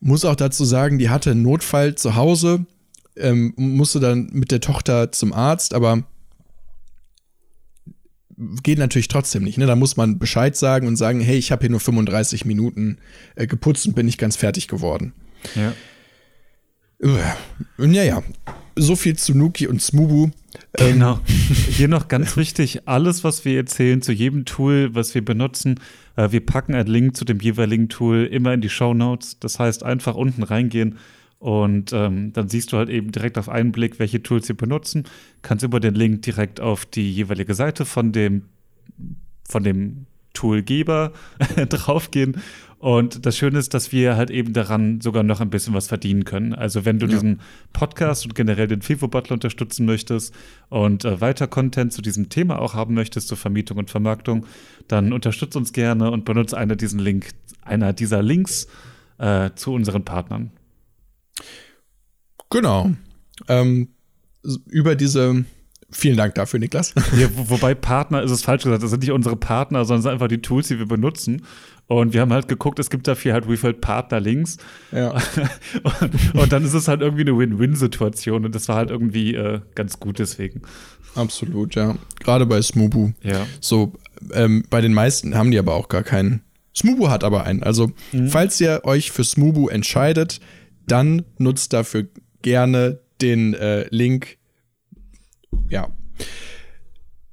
[0.00, 2.66] Muss auch dazu sagen, die hatte einen Notfall zu Hause,
[3.16, 6.04] ähm, musste dann mit der Tochter zum Arzt, aber
[8.62, 9.58] geht natürlich trotzdem nicht.
[9.58, 9.66] Ne?
[9.66, 12.98] Da muss man Bescheid sagen und sagen, hey, ich habe hier nur 35 Minuten
[13.34, 15.12] äh, geputzt und bin nicht ganz fertig geworden.
[15.54, 15.72] Ja.
[17.78, 18.22] Und ja, ja.
[18.76, 20.30] So viel zu Nuki und Smubu.
[20.78, 21.20] Ähm, genau.
[21.70, 25.80] Hier noch ganz wichtig: alles, was wir erzählen zu jedem Tool, was wir benutzen,
[26.16, 29.38] äh, wir packen einen Link zu dem jeweiligen Tool immer in die Show Notes.
[29.40, 30.98] Das heißt, einfach unten reingehen
[31.40, 35.04] und ähm, dann siehst du halt eben direkt auf einen Blick, welche Tools wir benutzen.
[35.40, 38.42] Kannst über den Link direkt auf die jeweilige Seite von dem,
[39.48, 41.12] von dem Toolgeber
[41.70, 42.42] draufgehen.
[42.78, 46.24] Und das Schöne ist, dass wir halt eben daran sogar noch ein bisschen was verdienen
[46.24, 46.52] können.
[46.54, 47.12] Also wenn du ja.
[47.12, 47.40] diesen
[47.72, 50.34] Podcast und generell den FIFO Butler unterstützen möchtest
[50.68, 54.44] und äh, weiter Content zu diesem Thema auch haben möchtest, zur Vermietung und Vermarktung,
[54.88, 57.30] dann unterstütze uns gerne und benutze einer, diesen Link,
[57.62, 58.66] einer dieser Links
[59.16, 60.50] äh, zu unseren Partnern.
[62.50, 62.90] Genau.
[63.48, 63.88] Ähm,
[64.66, 65.44] über diese
[65.92, 66.94] Vielen Dank dafür, Niklas.
[67.18, 70.02] Ja, wo, wobei Partner ist es falsch gesagt, das sind nicht unsere Partner, sondern es
[70.04, 71.42] sind einfach die Tools, die wir benutzen.
[71.86, 74.58] Und wir haben halt geguckt, es gibt dafür halt Refill Partner-Links.
[74.92, 75.10] Ja.
[76.00, 79.60] und, und, dann ist es halt irgendwie eine Win-Win-Situation und das war halt irgendwie äh,
[79.74, 80.62] ganz gut deswegen.
[81.16, 81.96] Absolut, ja.
[82.20, 83.10] Gerade bei Smubu.
[83.22, 83.44] Ja.
[83.60, 83.92] So,
[84.32, 86.42] ähm, bei den meisten haben die aber auch gar keinen.
[86.76, 87.64] Smubu hat aber einen.
[87.64, 88.28] Also, mhm.
[88.28, 90.40] falls ihr euch für Smubu entscheidet,
[90.86, 92.08] dann nutzt dafür
[92.42, 94.38] gerne den äh, Link
[95.68, 95.88] ja.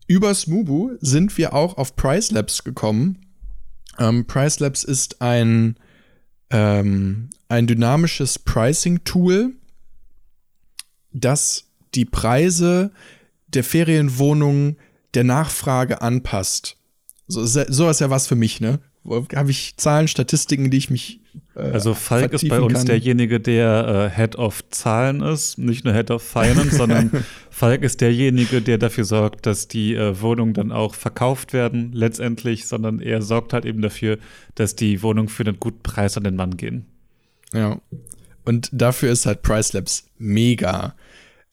[0.08, 3.26] Über Smubu sind wir auch auf Price Labs gekommen.
[4.00, 5.76] Ähm, Price Labs ist ein,
[6.50, 9.54] ähm, ein dynamisches Pricing-Tool,
[11.12, 12.92] das die Preise
[13.48, 14.78] der Ferienwohnungen
[15.14, 16.78] der Nachfrage anpasst.
[17.28, 18.80] So, so ist ja was für mich, ne?
[19.36, 21.22] Habe ich Zahlen, Statistiken, die ich mich
[21.58, 22.86] also Falk ist bei uns kann.
[22.86, 28.02] derjenige, der äh, Head of Zahlen ist, nicht nur Head of Finance, sondern Falk ist
[28.02, 33.22] derjenige, der dafür sorgt, dass die äh, Wohnungen dann auch verkauft werden letztendlich, sondern er
[33.22, 34.20] sorgt halt eben dafür,
[34.56, 36.86] dass die Wohnungen für einen guten Preis an den Mann gehen.
[37.54, 37.82] Ja.
[38.46, 40.96] Und dafür ist halt Price Labs mega.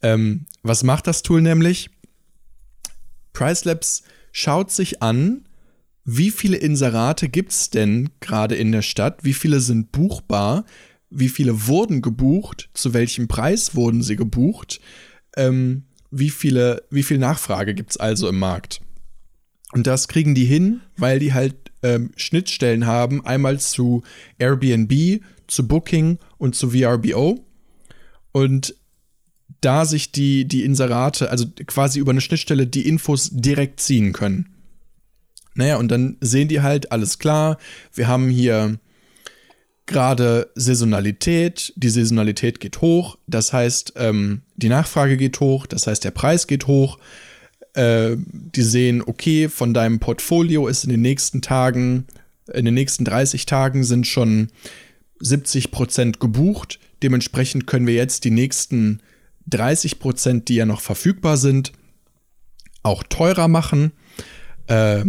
[0.02, 1.90] Ähm, was macht das Tool nämlich?
[3.32, 5.43] Price Labs schaut sich an,
[6.04, 9.24] wie viele Inserate gibt es denn gerade in der Stadt?
[9.24, 10.64] Wie viele sind buchbar?
[11.08, 12.68] Wie viele wurden gebucht?
[12.74, 14.80] Zu welchem Preis wurden sie gebucht?
[15.36, 18.82] Ähm, wie, viele, wie viel Nachfrage gibt es also im Markt?
[19.72, 24.02] Und das kriegen die hin, weil die halt ähm, Schnittstellen haben, einmal zu
[24.38, 27.44] Airbnb, zu Booking und zu VRBO.
[28.32, 28.74] Und
[29.62, 34.53] da sich die, die Inserate, also quasi über eine Schnittstelle, die Infos direkt ziehen können.
[35.54, 37.58] Naja, und dann sehen die halt, alles klar,
[37.92, 38.78] wir haben hier
[39.86, 46.04] gerade Saisonalität, die Saisonalität geht hoch, das heißt, ähm, die Nachfrage geht hoch, das heißt,
[46.04, 46.98] der Preis geht hoch.
[47.74, 52.06] Äh, die sehen, okay, von deinem Portfolio ist in den nächsten Tagen,
[52.52, 54.48] in den nächsten 30 Tagen sind schon
[55.20, 56.78] 70 Prozent gebucht.
[57.02, 59.00] Dementsprechend können wir jetzt die nächsten
[59.48, 61.72] 30 Prozent, die ja noch verfügbar sind,
[62.82, 63.92] auch teurer machen.
[64.66, 65.04] Äh,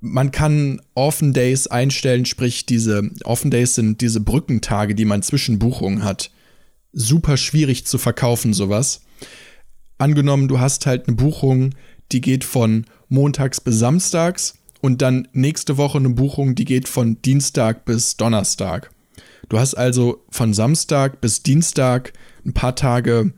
[0.00, 5.58] man kann Offen Days einstellen, sprich diese Offen Days sind diese Brückentage, die man zwischen
[5.58, 6.30] Buchungen hat.
[6.92, 9.02] Super schwierig zu verkaufen, sowas.
[9.98, 11.74] Angenommen, du hast halt eine Buchung,
[12.12, 17.20] die geht von montags bis samstags und dann nächste Woche eine Buchung, die geht von
[17.22, 18.90] Dienstag bis Donnerstag.
[19.48, 22.12] Du hast also von Samstag bis Dienstag
[22.46, 23.32] ein paar Tage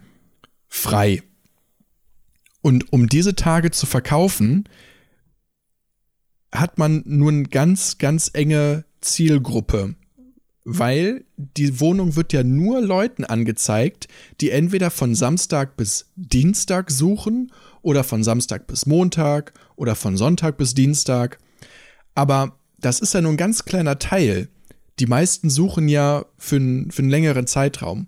[0.68, 1.22] frei.
[2.60, 4.68] Und um diese Tage zu verkaufen,
[6.52, 9.94] hat man nur eine ganz, ganz enge Zielgruppe.
[10.64, 14.06] Weil die Wohnung wird ja nur Leuten angezeigt,
[14.40, 20.56] die entweder von Samstag bis Dienstag suchen oder von Samstag bis Montag oder von Sonntag
[20.58, 21.38] bis Dienstag.
[22.14, 24.48] Aber das ist ja nur ein ganz kleiner Teil.
[25.00, 26.58] Die meisten suchen ja für,
[26.90, 28.06] für einen längeren Zeitraum.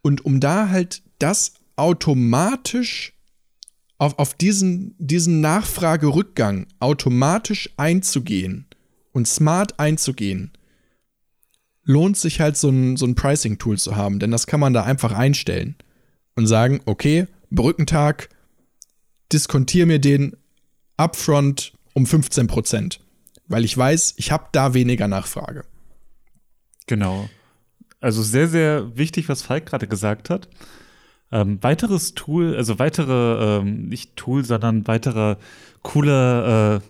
[0.00, 3.12] Und um da halt das automatisch
[4.02, 8.66] auf, auf diesen, diesen Nachfragerückgang automatisch einzugehen
[9.12, 10.50] und smart einzugehen,
[11.84, 14.82] lohnt sich halt so ein, so ein Pricing-Tool zu haben, denn das kann man da
[14.82, 15.76] einfach einstellen
[16.34, 18.28] und sagen, okay, Brückentag,
[19.32, 20.36] diskontiere mir den
[20.96, 22.98] upfront um 15 Prozent,
[23.46, 25.64] weil ich weiß, ich habe da weniger Nachfrage.
[26.88, 27.30] Genau.
[28.00, 30.48] Also sehr, sehr wichtig, was Falk gerade gesagt hat.
[31.32, 35.38] Ähm, weiteres Tool, also weitere, ähm, nicht Tool, sondern weiterer
[35.82, 36.80] cooler, äh,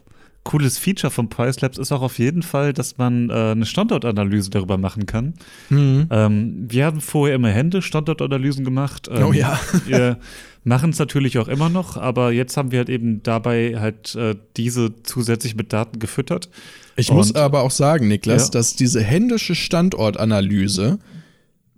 [0.44, 4.76] cooles Feature von PriceLabs ist auch auf jeden Fall, dass man äh, eine Standortanalyse darüber
[4.76, 5.34] machen kann.
[5.70, 6.08] Mhm.
[6.10, 9.08] Ähm, wir haben vorher immer Hände Standortanalysen gemacht.
[9.10, 9.58] Ähm, oh ja.
[9.86, 10.18] wir
[10.64, 14.34] machen es natürlich auch immer noch, aber jetzt haben wir halt eben dabei halt äh,
[14.56, 16.48] diese zusätzlich mit Daten gefüttert.
[16.96, 18.50] Ich Und, muss aber auch sagen, Niklas, ja.
[18.50, 20.98] dass diese händische Standortanalyse,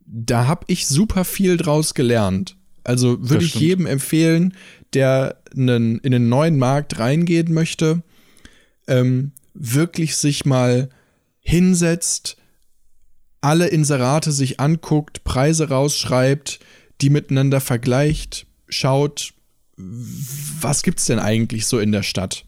[0.07, 2.57] da habe ich super viel draus gelernt.
[2.85, 4.55] Also würde ich jedem empfehlen,
[4.93, 8.03] der einen, in einen neuen Markt reingehen möchte,
[8.87, 10.91] ähm, wirklich sich mal
[11.41, 12.37] hinsetzt,
[13.41, 16.61] alle Inserate sich anguckt, Preise rausschreibt,
[17.01, 19.35] die miteinander vergleicht, schaut,
[19.77, 22.45] was gibt's denn eigentlich so in der Stadt?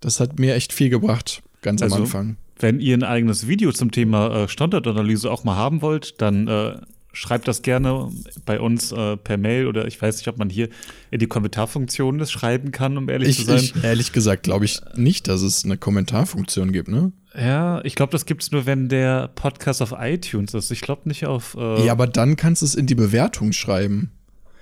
[0.00, 2.36] Das hat mir echt viel gebracht, ganz also, am Anfang.
[2.58, 6.76] Wenn ihr ein eigenes Video zum Thema äh, Standortanalyse auch mal haben wollt, dann äh,
[7.12, 8.10] schreibt das gerne
[8.46, 10.68] bei uns äh, per Mail oder ich weiß nicht, ob man hier
[11.10, 13.58] in die Kommentarfunktion das schreiben kann, um ehrlich ich, zu sein.
[13.58, 17.12] Ich, ehrlich gesagt glaube ich nicht, dass es eine Kommentarfunktion gibt, ne?
[17.34, 20.70] Ja, ich glaube, das gibt es nur, wenn der Podcast auf iTunes ist.
[20.70, 21.56] Ich glaube nicht auf.
[21.58, 24.10] Äh ja, aber dann kannst du es in die Bewertung schreiben.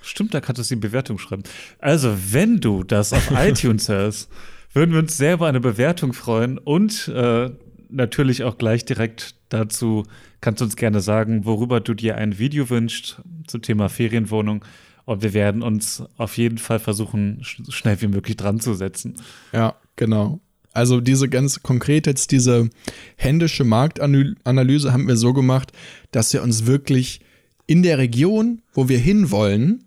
[0.03, 1.43] Stimmt, da kannst du es in die Bewertung schreiben.
[1.79, 4.31] Also, wenn du das auf iTunes hörst,
[4.73, 7.51] würden wir uns sehr über eine Bewertung freuen und äh,
[7.91, 10.05] natürlich auch gleich direkt dazu
[10.41, 14.65] kannst du uns gerne sagen, worüber du dir ein Video wünschst zum Thema Ferienwohnung.
[15.05, 19.17] Und wir werden uns auf jeden Fall versuchen, so schnell wie möglich dran zu setzen.
[19.53, 20.41] Ja, genau.
[20.73, 22.71] Also diese ganz konkret jetzt diese
[23.17, 25.73] händische Marktanalyse haben wir so gemacht,
[26.13, 27.21] dass wir uns wirklich
[27.67, 29.85] in der Region, wo wir hinwollen,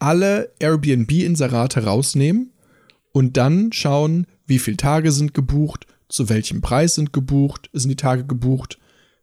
[0.00, 2.50] alle Airbnb-Inserate rausnehmen
[3.12, 7.96] und dann schauen, wie viele Tage sind gebucht, zu welchem Preis sind gebucht, sind die
[7.96, 8.78] Tage gebucht,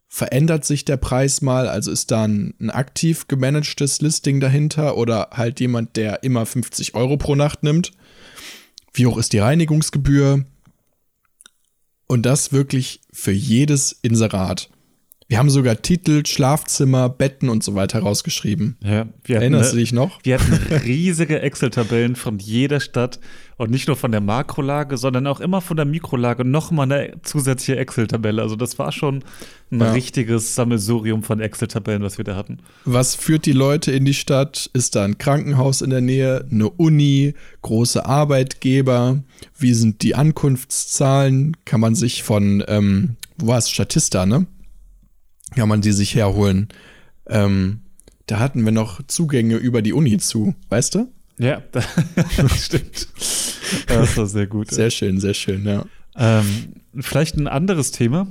[0.08, 5.30] verändert sich der Preis mal, also ist da ein, ein aktiv gemanagtes Listing dahinter oder
[5.32, 7.91] halt jemand, der immer 50 Euro pro Nacht nimmt.
[8.93, 10.45] Wie hoch ist die Reinigungsgebühr?
[12.08, 14.69] Und das wirklich für jedes Inserat.
[15.27, 18.77] Wir haben sogar Titel, Schlafzimmer, Betten und so weiter rausgeschrieben.
[18.83, 20.19] Ja, Erinnerst du dich noch?
[20.21, 20.53] Wir hatten
[20.85, 23.19] riesige Excel-Tabellen von jeder Stadt
[23.57, 27.79] und nicht nur von der Makrolage, sondern auch immer von der Mikrolage nochmal eine zusätzliche
[27.79, 28.39] Excel-Tabelle.
[28.39, 29.23] Also das war schon
[29.71, 29.93] ein ja.
[29.93, 32.59] richtiges Sammelsurium von Excel-Tabellen, was wir da hatten.
[32.83, 34.69] Was führt die Leute in die Stadt?
[34.73, 37.33] Ist da ein Krankenhaus in der Nähe, eine Uni,
[37.63, 39.23] große Arbeitgeber?
[39.57, 41.57] Wie sind die Ankunftszahlen?
[41.65, 44.45] Kann man sich von, ähm, wo war es, Statista, ne?
[45.53, 46.69] Kann man die sich herholen.
[47.27, 47.81] Ähm,
[48.27, 51.12] da hatten wir noch Zugänge über die Uni zu, weißt du?
[51.38, 51.86] Ja, das
[52.65, 53.08] stimmt.
[53.88, 54.71] Das war sehr gut.
[54.71, 55.86] Sehr schön, sehr schön, ja.
[56.15, 56.45] Ähm,
[56.99, 58.27] vielleicht ein anderes Thema.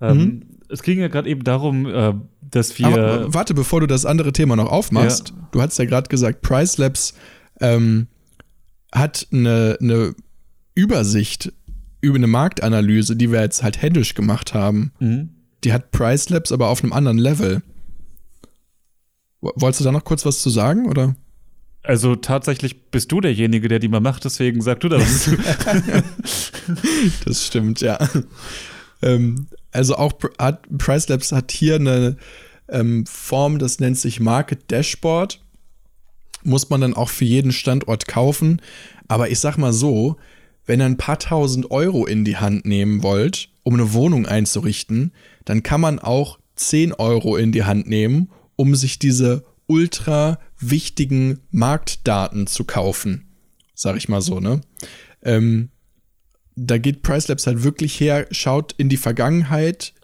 [0.00, 0.42] Ähm, mhm.
[0.68, 2.86] Es ging ja gerade eben darum, äh, dass wir.
[2.86, 5.30] Aber, warte, bevor du das andere Thema noch aufmachst.
[5.30, 5.48] Ja.
[5.52, 7.14] Du hast ja gerade gesagt, Price Labs
[7.60, 8.06] ähm,
[8.92, 10.14] hat eine, eine
[10.74, 11.52] Übersicht
[12.00, 14.92] über eine Marktanalyse, die wir jetzt halt händisch gemacht haben.
[14.98, 15.30] Mhm.
[15.64, 17.62] Die hat Price Labs aber auf einem anderen Level.
[19.40, 21.16] Wolltest du da noch kurz was zu sagen, oder?
[21.82, 25.28] Also tatsächlich bist du derjenige, der die mal macht, deswegen sag du das.
[27.24, 27.98] das stimmt, ja.
[29.02, 32.16] Ähm, also auch hat, Price Labs hat hier eine
[32.68, 35.42] ähm, Form, das nennt sich Market Dashboard.
[36.44, 38.62] Muss man dann auch für jeden Standort kaufen.
[39.08, 40.16] Aber ich sag mal so,
[40.66, 45.12] wenn ihr ein paar tausend Euro in die Hand nehmen wollt, um eine Wohnung einzurichten,
[45.44, 51.40] dann kann man auch 10 Euro in die Hand nehmen, um sich diese ultra wichtigen
[51.50, 53.28] Marktdaten zu kaufen.
[53.74, 54.60] Sag ich mal so, ne?
[55.22, 55.70] Ähm,
[56.54, 59.94] da geht PriceLabs halt wirklich her, schaut in die Vergangenheit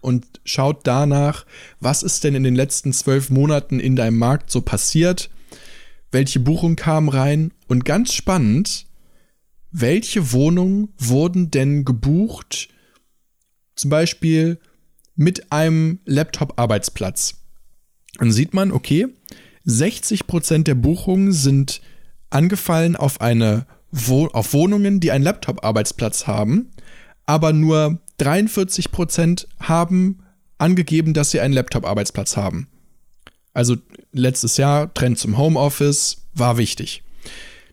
[0.00, 1.44] und schaut danach,
[1.78, 5.30] was ist denn in den letzten zwölf Monaten in deinem Markt so passiert,
[6.10, 8.86] welche Buchungen kamen rein und ganz spannend,
[9.70, 12.68] welche Wohnungen wurden denn gebucht,
[13.76, 14.58] zum Beispiel
[15.20, 17.34] mit einem Laptop-Arbeitsplatz.
[18.18, 19.06] Dann sieht man, okay,
[19.66, 21.82] 60% der Buchungen sind
[22.30, 26.70] angefallen auf eine Wo auf Wohnungen, die einen Laptop-Arbeitsplatz haben,
[27.26, 30.20] aber nur 43% haben
[30.56, 32.68] angegeben, dass sie einen Laptop-Arbeitsplatz haben.
[33.52, 33.76] Also
[34.12, 37.02] letztes Jahr Trend zum Homeoffice war wichtig.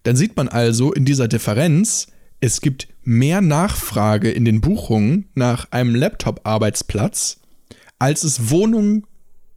[0.03, 2.07] Dann sieht man also in dieser Differenz,
[2.41, 7.39] es gibt mehr Nachfrage in den Buchungen nach einem Laptop-Arbeitsplatz,
[7.99, 9.07] als es Wohnungen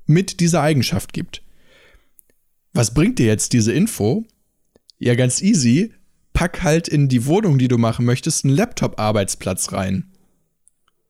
[0.06, 1.42] mit dieser Eigenschaft gibt.
[2.72, 4.24] Was bringt dir jetzt diese Info?
[4.98, 5.92] Ja, ganz easy.
[6.32, 10.12] Pack halt in die Wohnung, die du machen möchtest, einen Laptop-Arbeitsplatz rein.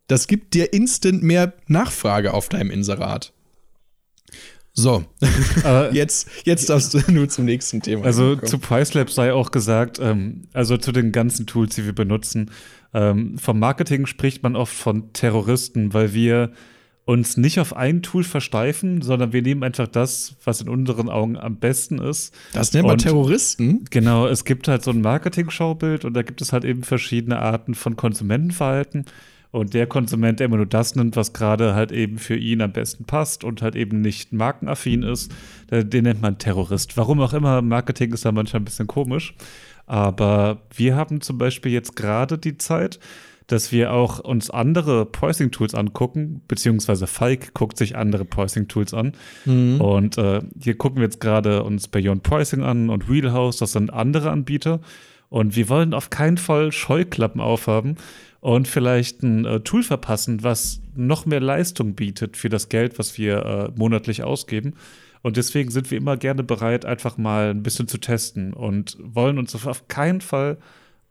[0.06, 3.34] Das gibt dir instant mehr Nachfrage auf deinem Inserat.
[4.72, 5.04] So,
[5.92, 8.04] jetzt, jetzt darfst du nur zum nächsten Thema.
[8.04, 12.50] Also zu PriceLab sei auch gesagt, ähm, also zu den ganzen Tools, die wir benutzen.
[12.94, 16.52] Ähm, vom Marketing spricht man oft von Terroristen, weil wir
[17.04, 21.36] uns nicht auf ein Tool versteifen, sondern wir nehmen einfach das, was in unseren Augen
[21.36, 22.32] am besten ist.
[22.52, 23.84] Das nennt man Terroristen?
[23.90, 27.74] Genau, es gibt halt so ein Marketing-Schaubild und da gibt es halt eben verschiedene Arten
[27.74, 29.06] von Konsumentenverhalten.
[29.50, 32.72] Und der Konsument, der immer nur das nimmt, was gerade halt eben für ihn am
[32.72, 35.32] besten passt und halt eben nicht markenaffin ist,
[35.70, 36.96] den nennt man Terrorist.
[36.96, 39.34] Warum auch immer, Marketing ist da manchmal ein bisschen komisch.
[39.86, 43.00] Aber wir haben zum Beispiel jetzt gerade die Zeit,
[43.48, 49.14] dass wir auch uns andere Pricing-Tools angucken, beziehungsweise Falk guckt sich andere Pricing-Tools an.
[49.44, 49.80] Mhm.
[49.80, 53.92] Und äh, hier gucken wir jetzt gerade uns Beyond Pricing an und Wheelhouse, das sind
[53.92, 54.80] andere Anbieter.
[55.28, 57.96] Und wir wollen auf keinen Fall Scheuklappen aufhaben
[58.40, 63.18] und vielleicht ein äh, Tool verpassen, was noch mehr Leistung bietet für das Geld, was
[63.18, 64.74] wir äh, monatlich ausgeben.
[65.22, 69.38] Und deswegen sind wir immer gerne bereit, einfach mal ein bisschen zu testen und wollen
[69.38, 70.56] uns auf keinen Fall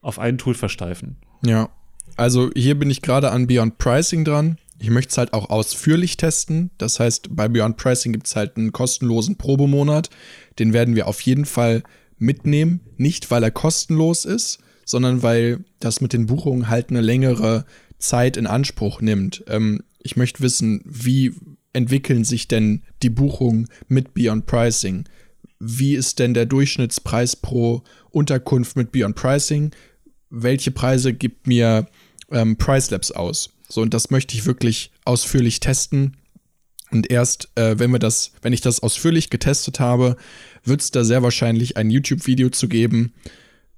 [0.02, 1.18] auf ein Tool versteifen.
[1.46, 1.70] Ja,
[2.18, 4.58] also hier bin ich gerade an Beyond Pricing dran.
[4.80, 6.72] Ich möchte es halt auch ausführlich testen.
[6.78, 10.10] Das heißt, bei Beyond Pricing gibt es halt einen kostenlosen Probemonat.
[10.58, 11.84] Den werden wir auf jeden Fall
[12.18, 12.80] mitnehmen.
[12.98, 17.64] Nicht, weil er kostenlos ist, sondern weil das mit den Buchungen halt eine längere
[18.00, 19.44] Zeit in Anspruch nimmt.
[19.48, 21.32] Ähm, ich möchte wissen, wie
[21.74, 25.08] entwickeln sich denn die Buchungen mit Beyond Pricing?
[25.60, 29.72] Wie ist denn der Durchschnittspreis pro Unterkunft mit Beyond Pricing?
[30.32, 31.88] Welche Preise gibt mir
[32.32, 33.52] ähm, Price Labs aus?
[33.68, 36.18] So, und das möchte ich wirklich ausführlich testen.
[36.90, 40.18] Und erst, äh, wenn wir das, wenn ich das ausführlich getestet habe,
[40.64, 43.14] wird es da sehr wahrscheinlich ein YouTube-Video zu geben,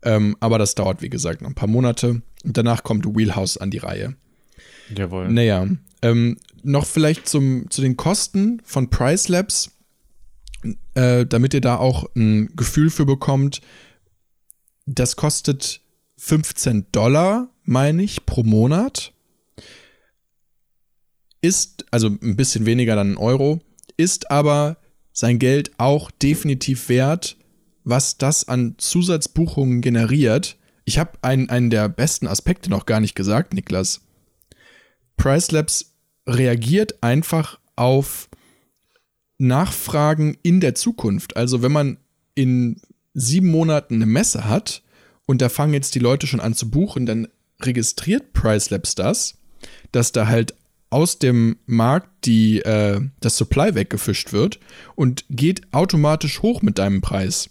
[0.04, 2.22] ähm, aber das dauert, wie gesagt, noch ein paar Monate.
[2.44, 4.16] Und danach kommt Wheelhouse an die Reihe.
[4.96, 5.30] Jawohl.
[5.30, 5.68] Naja,
[6.02, 9.72] ähm, noch vielleicht zum, zu den Kosten von Price Labs,
[10.96, 13.62] äh, damit ihr da auch ein Gefühl für bekommt.
[14.86, 15.82] Das kostet
[16.18, 19.14] 15 Dollar, meine ich, pro Monat.
[21.42, 23.62] Ist, also ein bisschen weniger dann ein Euro,
[23.98, 24.78] ist aber
[25.14, 27.38] sein Geld auch definitiv wert,
[27.84, 30.58] was das an Zusatzbuchungen generiert.
[30.86, 34.02] Ich habe einen, einen der besten Aspekte noch gar nicht gesagt, Niklas.
[35.18, 35.94] Pricelabs
[36.28, 38.30] reagiert einfach auf
[39.38, 41.36] Nachfragen in der Zukunft.
[41.36, 41.98] Also wenn man
[42.36, 42.82] in
[43.14, 44.84] sieben Monaten eine Messe hat
[45.26, 47.28] und da fangen jetzt die Leute schon an zu buchen, dann
[47.62, 49.38] registriert Pricelabs das,
[49.92, 50.56] dass da halt
[50.90, 54.60] aus dem Markt die, äh, das Supply weggefischt wird
[54.96, 57.51] und geht automatisch hoch mit deinem Preis.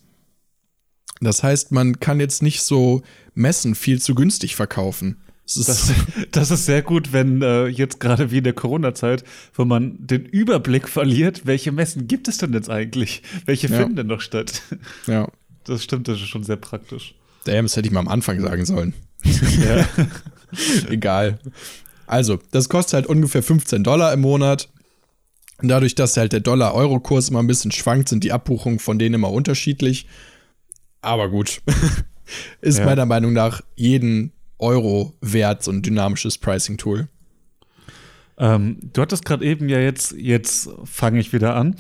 [1.21, 3.03] Das heißt, man kann jetzt nicht so
[3.35, 5.17] Messen viel zu günstig verkaufen.
[5.45, 5.93] Das ist, das,
[6.31, 10.25] das ist sehr gut, wenn äh, jetzt gerade wie in der Corona-Zeit, wo man den
[10.25, 13.23] Überblick verliert, welche Messen gibt es denn jetzt eigentlich?
[13.47, 13.79] Welche ja.
[13.79, 14.63] finden denn noch statt?
[15.07, 15.29] Ja.
[15.65, 17.15] Das stimmt, das ist schon sehr praktisch.
[17.45, 18.95] Damn, das hätte ich mal am Anfang sagen sollen.
[19.63, 19.87] Ja.
[20.89, 21.39] Egal.
[22.07, 24.69] Also, das kostet halt ungefähr 15 Dollar im Monat.
[25.59, 29.15] Und dadurch, dass halt der Dollar-Euro-Kurs immer ein bisschen schwankt, sind die Abbuchungen von denen
[29.15, 30.07] immer unterschiedlich.
[31.03, 31.63] Aber gut.
[32.61, 32.85] ist ja.
[32.85, 37.09] meiner Meinung nach jeden Euro wert, so ein dynamisches Pricing-Tool.
[38.39, 41.77] Ähm, du hattest gerade eben ja jetzt, jetzt fange ich wieder an.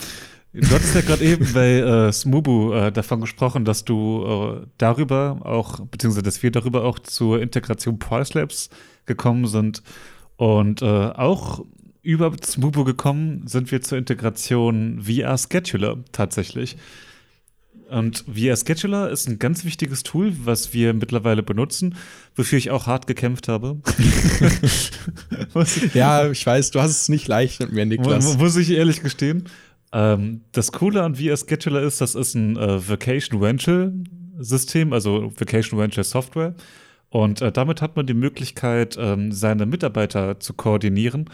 [0.52, 5.40] Du hattest ja gerade eben bei äh, Smubu äh, davon gesprochen, dass du äh, darüber
[5.44, 8.68] auch, beziehungsweise dass wir darüber auch zur Integration Price Labs
[9.06, 9.82] gekommen sind.
[10.36, 11.64] Und äh, auch
[12.02, 16.76] über Smubu gekommen sind wir zur Integration VR Scheduler tatsächlich.
[17.90, 21.96] Und VR Scheduler ist ein ganz wichtiges Tool, was wir mittlerweile benutzen,
[22.36, 23.80] wofür ich auch hart gekämpft habe.
[25.94, 28.38] ja, ich weiß, du hast es nicht leicht mit mir, Niklas.
[28.38, 29.48] Muss ich ehrlich gestehen.
[29.92, 33.92] Ähm, das Coole an VR Scheduler ist, das ist ein äh, Vacation Rental
[34.38, 36.54] System, also Vacation Rental Software.
[37.08, 41.28] Und äh, damit hat man die Möglichkeit, ähm, seine Mitarbeiter zu koordinieren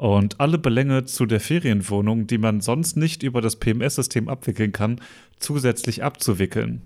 [0.00, 4.98] und alle Belänge zu der Ferienwohnung, die man sonst nicht über das PMS-System abwickeln kann,
[5.38, 6.80] zusätzlich abzuwickeln.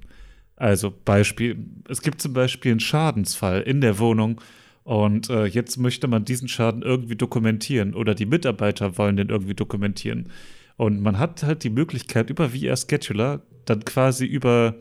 [0.57, 4.41] Also Beispiel, es gibt zum Beispiel einen Schadensfall in der Wohnung
[4.83, 9.55] und äh, jetzt möchte man diesen Schaden irgendwie dokumentieren oder die Mitarbeiter wollen den irgendwie
[9.55, 10.31] dokumentieren.
[10.77, 14.75] Und man hat halt die Möglichkeit, über VR Scheduler dann quasi über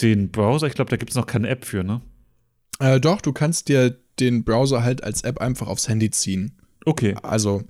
[0.00, 2.00] den Browser, ich glaube, da gibt es noch keine App für, ne?
[2.78, 6.56] Äh, doch, du kannst dir den Browser halt als App einfach aufs Handy ziehen.
[6.84, 7.14] Okay.
[7.22, 7.62] Also,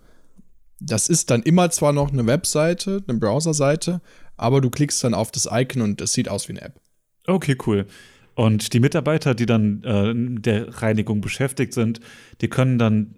[0.80, 4.00] das ist dann immer zwar noch eine Webseite, eine Browserseite,
[4.36, 6.80] aber du klickst dann auf das Icon und es sieht aus wie eine App.
[7.26, 7.86] Okay, cool.
[8.34, 12.00] Und die Mitarbeiter, die dann äh, der Reinigung beschäftigt sind,
[12.40, 13.14] die können dann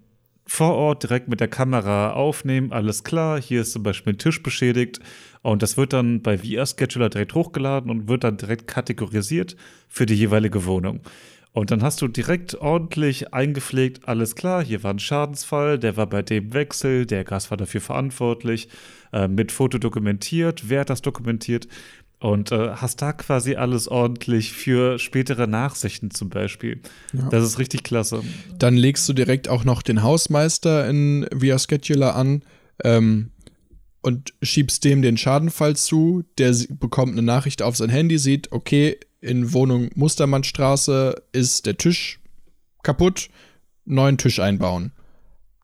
[0.47, 4.43] vor Ort direkt mit der Kamera aufnehmen, alles klar, hier ist zum Beispiel ein Tisch
[4.43, 4.99] beschädigt
[5.41, 9.55] und das wird dann bei VR Scheduler direkt hochgeladen und wird dann direkt kategorisiert
[9.87, 10.99] für die jeweilige Wohnung.
[11.55, 16.05] Und dann hast du direkt ordentlich eingepflegt, alles klar, hier war ein Schadensfall, der war
[16.05, 18.67] bei dem Wechsel, der Gast war dafür verantwortlich,
[19.13, 21.69] äh, mit Foto dokumentiert, wer hat das dokumentiert
[22.19, 26.81] und äh, hast da quasi alles ordentlich für spätere Nachsichten zum Beispiel.
[27.13, 27.29] Ja.
[27.29, 28.21] Das ist richtig klasse.
[28.59, 32.43] Dann legst du direkt auch noch den Hausmeister in Via Scheduler an
[32.83, 33.31] ähm,
[34.01, 36.23] und schiebst dem den Schadenfall zu.
[36.37, 42.19] Der bekommt eine Nachricht auf sein Handy, sieht, okay, in Wohnung Mustermannstraße ist der Tisch
[42.83, 43.29] kaputt,
[43.85, 44.91] neuen Tisch einbauen.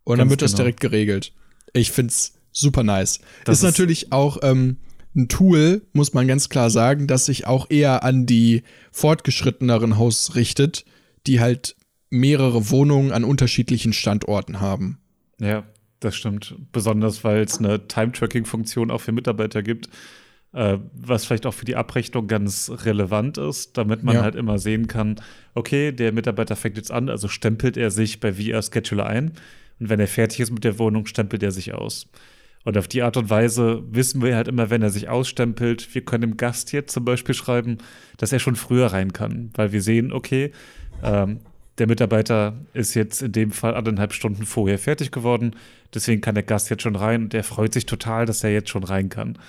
[0.03, 0.51] Und Ganz dann wird genau.
[0.51, 1.31] das direkt geregelt.
[1.73, 3.19] Ich find's super nice.
[3.45, 4.77] Das ist, ist natürlich auch ähm,
[5.15, 10.35] ein Tool, muss man ganz klar sagen, das sich auch eher an die fortgeschritteneren Haus
[10.35, 10.85] richtet,
[11.27, 11.75] die halt
[12.09, 14.97] mehrere Wohnungen an unterschiedlichen Standorten haben.
[15.39, 15.63] Ja,
[15.99, 16.55] das stimmt.
[16.71, 19.87] Besonders, weil es eine Time-Tracking-Funktion auch für Mitarbeiter gibt,
[20.53, 24.21] äh, was vielleicht auch für die Abrechnung ganz relevant ist, damit man ja.
[24.21, 25.15] halt immer sehen kann,
[25.53, 29.31] okay, der Mitarbeiter fängt jetzt an, also stempelt er sich bei VR Scheduler ein
[29.79, 32.07] und wenn er fertig ist mit der Wohnung, stempelt er sich aus.
[32.63, 36.05] Und auf die Art und Weise wissen wir halt immer, wenn er sich ausstempelt, wir
[36.05, 37.79] können dem Gast hier zum Beispiel schreiben,
[38.17, 40.51] dass er schon früher rein kann, weil wir sehen, okay,
[41.03, 41.39] ähm,
[41.79, 45.55] der Mitarbeiter ist jetzt in dem Fall anderthalb Stunden vorher fertig geworden,
[45.93, 48.69] deswegen kann der Gast jetzt schon rein und er freut sich total, dass er jetzt
[48.69, 49.39] schon rein kann.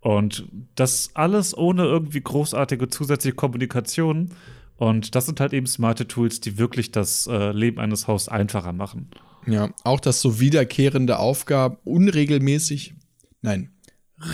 [0.00, 0.46] Und
[0.76, 4.30] das alles ohne irgendwie großartige zusätzliche Kommunikation.
[4.76, 8.72] Und das sind halt eben smarte Tools, die wirklich das äh, Leben eines Hauses einfacher
[8.72, 9.10] machen.
[9.46, 12.94] Ja, auch dass so wiederkehrende Aufgaben unregelmäßig,
[13.42, 13.70] nein,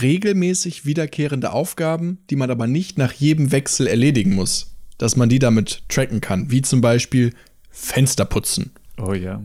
[0.02, 5.38] regelmäßig wiederkehrende Aufgaben, die man aber nicht nach jedem Wechsel erledigen muss, dass man die
[5.38, 7.32] damit tracken kann, wie zum Beispiel
[7.70, 8.72] Fenster putzen.
[8.98, 9.42] Oh ja.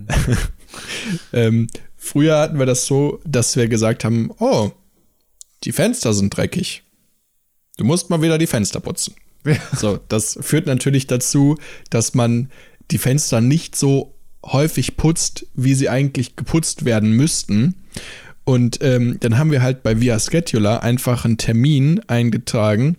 [1.34, 4.72] ähm, früher hatten wir das so, dass wir gesagt haben, oh,
[5.64, 6.84] die Fenster sind dreckig.
[7.78, 9.16] Du musst mal wieder die Fenster putzen.
[9.46, 9.56] Ja.
[9.76, 11.58] So, das führt natürlich dazu,
[11.90, 12.52] dass man
[12.92, 14.14] die Fenster nicht so
[14.46, 17.76] häufig putzt, wie sie eigentlich geputzt werden müssten.
[18.44, 22.98] Und ähm, dann haben wir halt bei Via Scheduler einfach einen Termin eingetragen.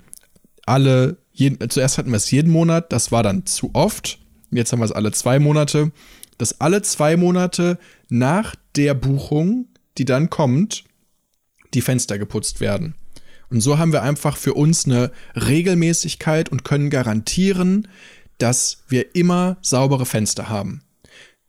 [0.66, 4.18] Alle, jeden, zuerst hatten wir es jeden Monat, das war dann zu oft.
[4.50, 5.90] Jetzt haben wir es alle zwei Monate.
[6.38, 9.66] Dass alle zwei Monate nach der Buchung,
[9.98, 10.84] die dann kommt,
[11.74, 12.94] die Fenster geputzt werden.
[13.50, 17.86] Und so haben wir einfach für uns eine Regelmäßigkeit und können garantieren,
[18.38, 20.82] dass wir immer saubere Fenster haben.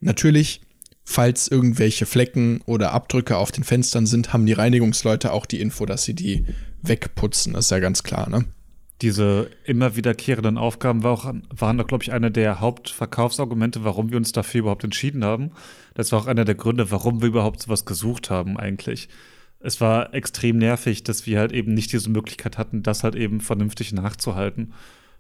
[0.02, 0.62] Natürlich,
[1.06, 5.86] falls irgendwelche Flecken oder Abdrücke auf den Fenstern sind, haben die Reinigungsleute auch die Info,
[5.86, 6.46] dass sie die
[6.82, 7.54] wegputzen.
[7.54, 8.46] Das ist ja ganz klar, ne?
[9.02, 14.18] Diese immer wiederkehrenden Aufgaben war auch, waren doch, glaube ich, einer der Hauptverkaufsargumente, warum wir
[14.18, 15.52] uns dafür überhaupt entschieden haben.
[15.94, 19.10] Das war auch einer der Gründe, warum wir überhaupt sowas gesucht haben, eigentlich.
[19.64, 23.42] Es war extrem nervig, dass wir halt eben nicht diese Möglichkeit hatten, das halt eben
[23.42, 24.74] vernünftig nachzuhalten.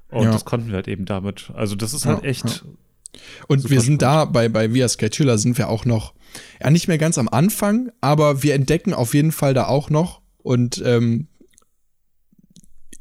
[0.09, 0.31] Und ja.
[0.31, 1.51] das konnten wir halt eben damit.
[1.55, 3.21] Also, das ist halt ja, echt ja.
[3.47, 6.13] Und wir sind da bei, bei Via Scheduler sind wir auch noch,
[6.61, 10.21] ja, nicht mehr ganz am Anfang, aber wir entdecken auf jeden Fall da auch noch.
[10.39, 11.27] Und ähm,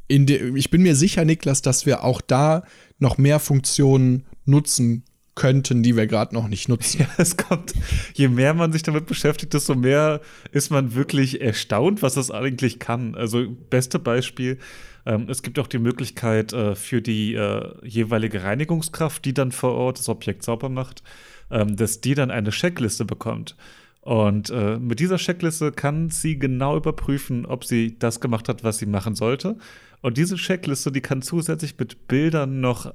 [0.08, 2.64] ich bin mir sicher, Niklas, dass wir auch da
[2.98, 5.04] noch mehr Funktionen nutzen
[5.34, 7.00] könnten, die wir gerade noch nicht nutzen.
[7.00, 7.72] Ja, es kommt,
[8.14, 10.20] je mehr man sich damit beschäftigt, desto mehr
[10.50, 13.14] ist man wirklich erstaunt, was das eigentlich kann.
[13.14, 14.58] Also, beste Beispiel,
[15.06, 19.72] ähm, es gibt auch die Möglichkeit äh, für die äh, jeweilige Reinigungskraft, die dann vor
[19.72, 21.02] Ort das Objekt sauber macht,
[21.50, 23.56] ähm, dass die dann eine Checkliste bekommt.
[24.02, 28.78] Und äh, mit dieser Checkliste kann sie genau überprüfen, ob sie das gemacht hat, was
[28.78, 29.56] sie machen sollte.
[30.00, 32.92] Und diese Checkliste, die kann zusätzlich mit Bildern noch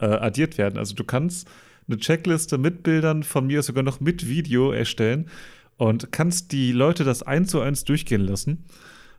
[0.00, 0.76] äh, addiert werden.
[0.76, 1.48] Also du kannst
[1.90, 5.26] eine Checkliste mit Bildern von mir sogar noch mit Video erstellen
[5.76, 8.64] und kannst die Leute das eins zu eins durchgehen lassen.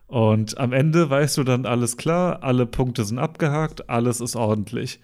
[0.06, 5.00] Und am Ende weißt du dann alles klar, alle Punkte sind abgehakt, alles ist ordentlich.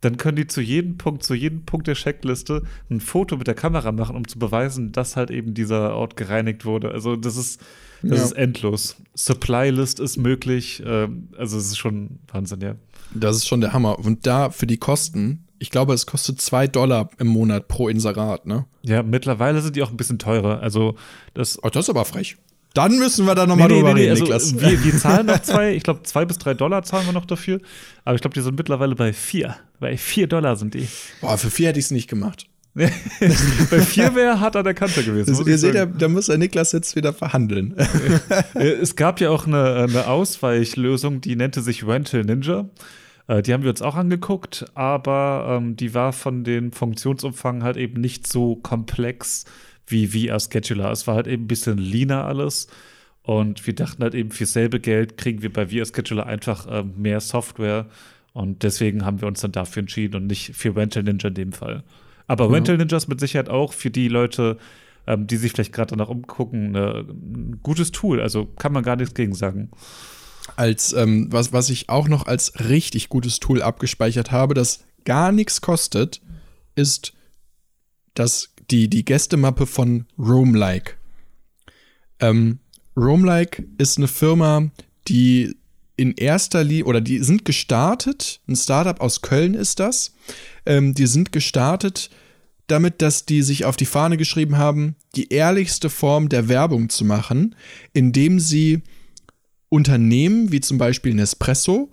[0.00, 3.54] Dann können die zu jedem Punkt, zu jedem Punkt der Checkliste ein Foto mit der
[3.54, 6.90] Kamera machen, um zu beweisen, dass halt eben dieser Ort gereinigt wurde.
[6.90, 7.60] Also das ist,
[8.02, 8.24] das ja.
[8.24, 8.96] ist endlos.
[9.14, 10.82] Supply List ist möglich.
[10.86, 12.76] Ähm, also es ist schon Wahnsinn, ja.
[13.14, 13.98] Das ist schon der Hammer.
[13.98, 18.46] Und da für die Kosten, ich glaube, es kostet zwei Dollar im Monat pro Inserat,
[18.46, 18.66] ne?
[18.82, 20.60] Ja, mittlerweile sind die auch ein bisschen teurer.
[20.60, 20.96] Also
[21.34, 21.62] das.
[21.62, 22.36] Oh, das ist aber frech.
[22.74, 25.40] Dann müssen wir da nochmal nee, drüber nee, nee, reden, also, wir, wir, zahlen noch
[25.42, 27.60] zwei, ich glaube, zwei bis drei Dollar zahlen wir noch dafür.
[28.04, 29.56] Aber ich glaube, die sind mittlerweile bei vier.
[29.80, 30.86] Bei vier Dollar sind die.
[31.22, 32.46] Boah, für vier hätte ich es nicht gemacht.
[32.74, 35.34] bei vier wäre hart an der Kante gewesen.
[35.34, 37.74] Das, ihr seht ja, da muss der Niklas jetzt wieder verhandeln.
[38.54, 42.68] es gab ja auch eine, eine Ausweichlösung, die nannte sich Rental Ninja.
[43.28, 47.76] Äh, die haben wir uns auch angeguckt, aber ähm, die war von den Funktionsumfang halt
[47.76, 49.44] eben nicht so komplex
[49.86, 50.90] wie VR Scheduler.
[50.90, 52.68] Es war halt eben ein bisschen leaner alles.
[53.22, 56.84] Und wir dachten halt eben, für selbe Geld kriegen wir bei VR Scheduler einfach äh,
[56.84, 57.86] mehr Software.
[58.32, 61.52] Und deswegen haben wir uns dann dafür entschieden und nicht für Rental Ninja in dem
[61.52, 61.82] Fall.
[62.26, 62.54] Aber mhm.
[62.54, 64.58] Rental Ninja ist mit Sicherheit auch für die Leute,
[65.06, 68.20] ähm, die sich vielleicht gerade danach umgucken, ne, ein gutes Tool.
[68.20, 69.70] Also kann man gar nichts gegen sagen
[70.56, 75.32] als ähm, was, was ich auch noch als richtig gutes Tool abgespeichert habe, das gar
[75.32, 76.20] nichts kostet,
[76.74, 77.12] ist
[78.14, 80.92] das, die, die Gästemappe von Roamlike.
[82.20, 82.58] Ähm,
[82.96, 84.70] Roamlike ist eine Firma,
[85.08, 85.56] die
[85.96, 90.12] in erster Linie, oder die sind gestartet, ein Startup aus Köln ist das,
[90.66, 92.10] ähm, die sind gestartet
[92.66, 97.04] damit, dass die sich auf die Fahne geschrieben haben, die ehrlichste Form der Werbung zu
[97.04, 97.54] machen,
[97.92, 98.82] indem sie
[99.68, 101.90] Unternehmen wie zum Beispiel Nespresso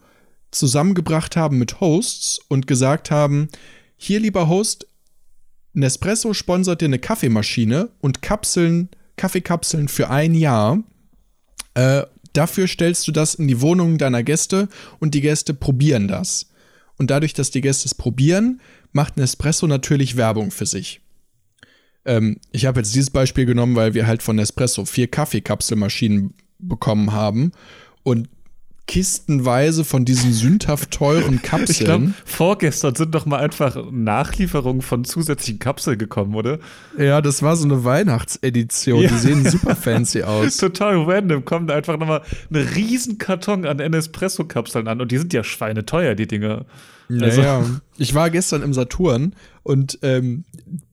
[0.51, 3.49] zusammengebracht haben mit Hosts und gesagt haben,
[3.97, 4.87] hier lieber Host,
[5.73, 10.83] Nespresso sponsert dir eine Kaffeemaschine und Kapseln, Kaffeekapseln für ein Jahr.
[11.73, 12.03] Äh,
[12.33, 14.69] dafür stellst du das in die Wohnungen deiner Gäste
[14.99, 16.51] und die Gäste probieren das.
[16.97, 18.61] Und dadurch, dass die Gäste es probieren,
[18.91, 21.01] macht Nespresso natürlich Werbung für sich.
[22.05, 26.35] Ähm, ich habe jetzt dieses Beispiel genommen, weil wir halt von Nespresso vier Kaffeekapselmaschinen
[26.67, 27.51] bekommen haben
[28.03, 28.27] und
[28.85, 31.69] kistenweise von diesen sündhaft teuren Kapseln.
[31.69, 36.59] Ich glaube, vorgestern sind doch mal einfach Nachlieferungen von zusätzlichen Kapseln gekommen, oder?
[36.97, 39.01] Ja, das war so eine Weihnachtsedition.
[39.01, 39.09] Ja.
[39.09, 40.57] Die sehen super fancy aus.
[40.57, 41.45] Total random.
[41.45, 44.99] Kommt einfach nochmal ein riesen Karton an Nespresso-Kapseln an.
[44.99, 46.65] Und die sind ja schweineteuer, die Dinger.
[47.07, 47.57] Naja.
[47.57, 47.69] Also.
[47.99, 50.45] Ich war gestern im Saturn und ähm,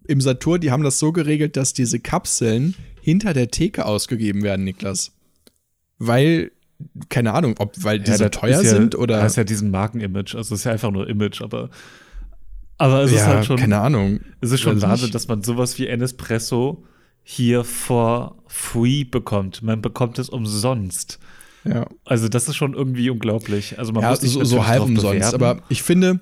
[0.07, 4.65] im Saturn, die haben das so geregelt, dass diese Kapseln hinter der Theke ausgegeben werden,
[4.65, 5.13] Niklas
[6.01, 6.51] weil
[7.09, 9.21] keine Ahnung, ob weil die ja, so teuer ja, sind oder.
[9.21, 10.35] Das ist ja diesen Markenimage.
[10.37, 11.71] Also es ist ja einfach nur Image, aber.
[12.79, 13.57] Aber es ja, ist halt schon.
[13.59, 14.21] Keine Ahnung.
[14.41, 16.83] Es ist schon Wahnsinn, dass man sowas wie Nespresso
[17.23, 19.63] hier for free bekommt.
[19.63, 21.19] Man bekommt es umsonst.
[21.65, 21.87] Ja.
[22.07, 23.79] Also das ist schon irgendwie unglaublich.
[23.79, 25.35] Also man ja, muss so, so halb umsonst.
[25.35, 26.19] Aber ich finde,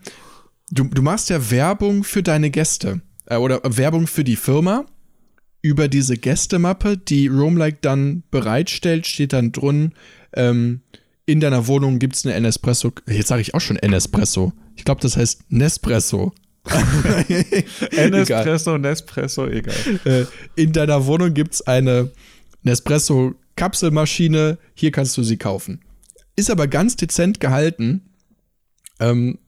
[0.71, 4.85] du, du machst ja Werbung für deine Gäste äh, oder Werbung für die Firma
[5.63, 9.93] über diese Gästemappe, die Roamlike dann bereitstellt, steht dann drin,
[10.35, 10.81] ähm,
[11.27, 12.93] in deiner Wohnung gibt es eine Nespresso.
[13.07, 14.55] Jetzt sage ich auch schon Nespresso.
[14.77, 16.33] Ich glaube, das heißt Nespresso.
[17.91, 19.75] Nespresso, Nespresso, egal.
[20.05, 20.25] Äh,
[20.57, 22.11] in deiner Wohnung gibt es eine
[22.63, 24.57] Nespresso-Kapselmaschine.
[24.75, 25.83] Hier kannst du sie kaufen.
[26.35, 28.09] Ist aber ganz dezent gehalten.
[28.99, 29.39] Ähm,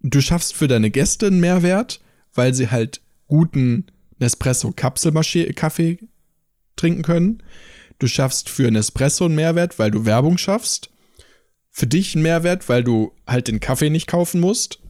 [0.00, 2.00] du schaffst für deine Gäste einen Mehrwert,
[2.34, 3.86] weil sie halt guten
[4.18, 5.98] Nespresso Kapselkaffee
[6.76, 7.42] trinken können.
[7.98, 10.90] Du schaffst für Nespresso einen Mehrwert, weil du Werbung schaffst.
[11.70, 14.80] Für dich einen Mehrwert, weil du halt den Kaffee nicht kaufen musst.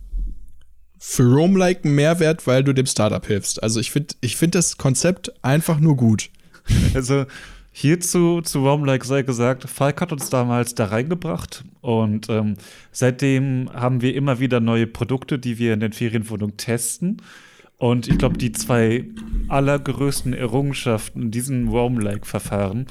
[0.99, 3.63] Für Roamlike einen Mehrwert, weil du dem Startup hilfst.
[3.63, 6.31] Also ich finde ich find das Konzept einfach nur gut.
[6.95, 7.27] Also
[7.71, 12.57] hierzu zu Roamlike sei gesagt, Falk hat uns damals da reingebracht und ähm,
[12.91, 17.23] seitdem haben wir immer wieder neue Produkte, die wir in den Ferienwohnungen testen.
[17.79, 19.05] Und ich glaube, die zwei
[19.49, 22.87] allergrößten Errungenschaften in diesem Roam-like-Verfahren,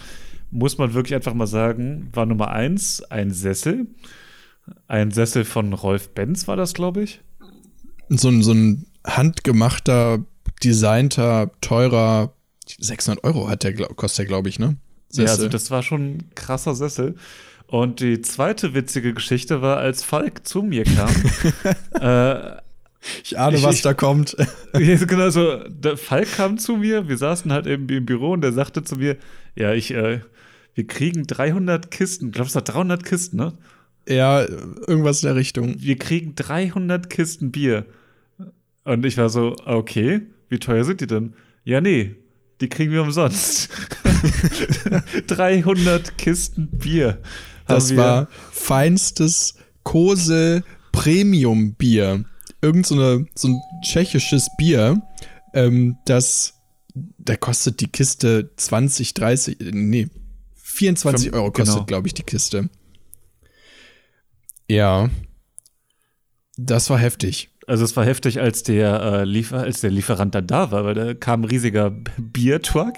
[0.52, 3.88] muss man wirklich einfach mal sagen, war Nummer eins ein Sessel.
[4.88, 7.22] Ein Sessel von Rolf Benz war das, glaube ich.
[8.10, 10.24] So ein, so ein handgemachter,
[10.64, 12.34] designter, teurer
[12.68, 14.78] 600 Euro hat der, kostet der, glaube ich, ne?
[15.10, 15.26] Sessel.
[15.26, 17.16] Ja, also das war schon ein krasser Sessel.
[17.68, 21.12] Und die zweite witzige Geschichte war, als Falk zu mir kam,
[22.00, 22.62] äh,
[23.24, 24.36] ich ahne, ich, was ich, da kommt.
[24.74, 25.64] genau so.
[25.68, 28.95] Der Falk kam zu mir, wir saßen halt im, im Büro und der sagte zu
[28.95, 29.18] mir,
[29.56, 30.22] ja, ich, äh,
[30.74, 32.32] wir kriegen 300 Kisten.
[32.32, 33.53] Glaubst du, 300 Kisten, ne?
[34.08, 35.76] Ja, irgendwas in der Richtung.
[35.80, 37.86] Wir kriegen 300 Kisten Bier.
[38.84, 41.34] Und ich war so, okay, wie teuer sind die denn?
[41.64, 42.16] Ja, nee,
[42.62, 43.70] die kriegen wir umsonst.
[45.28, 47.20] 300 Kisten Bier.
[47.68, 52.26] Das war feinstes Kose Premium Bier
[52.66, 55.01] irgend so, eine, so ein tschechisches Bier,
[55.53, 56.55] ähm, das,
[56.93, 60.07] da kostet die Kiste 20, 30, nee,
[60.55, 61.86] 24 Euro kostet, genau.
[61.86, 62.70] glaube ich, die Kiste.
[64.68, 65.09] Ja.
[66.57, 67.49] Das war heftig.
[67.68, 70.93] Also es war heftig, als der, äh, Liefer als der Lieferant dann da war, weil
[70.93, 72.95] da kam ein riesiger Biertruck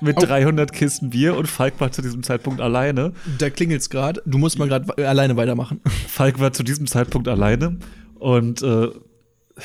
[0.00, 0.26] mit oh.
[0.26, 3.12] 300 Kisten Bier und Falk war zu diesem Zeitpunkt alleine.
[3.38, 4.22] Da klingelt's gerade.
[4.26, 5.80] Du musst mal gerade alleine weitermachen.
[6.08, 7.78] Falk war zu diesem Zeitpunkt alleine
[8.18, 8.88] und äh,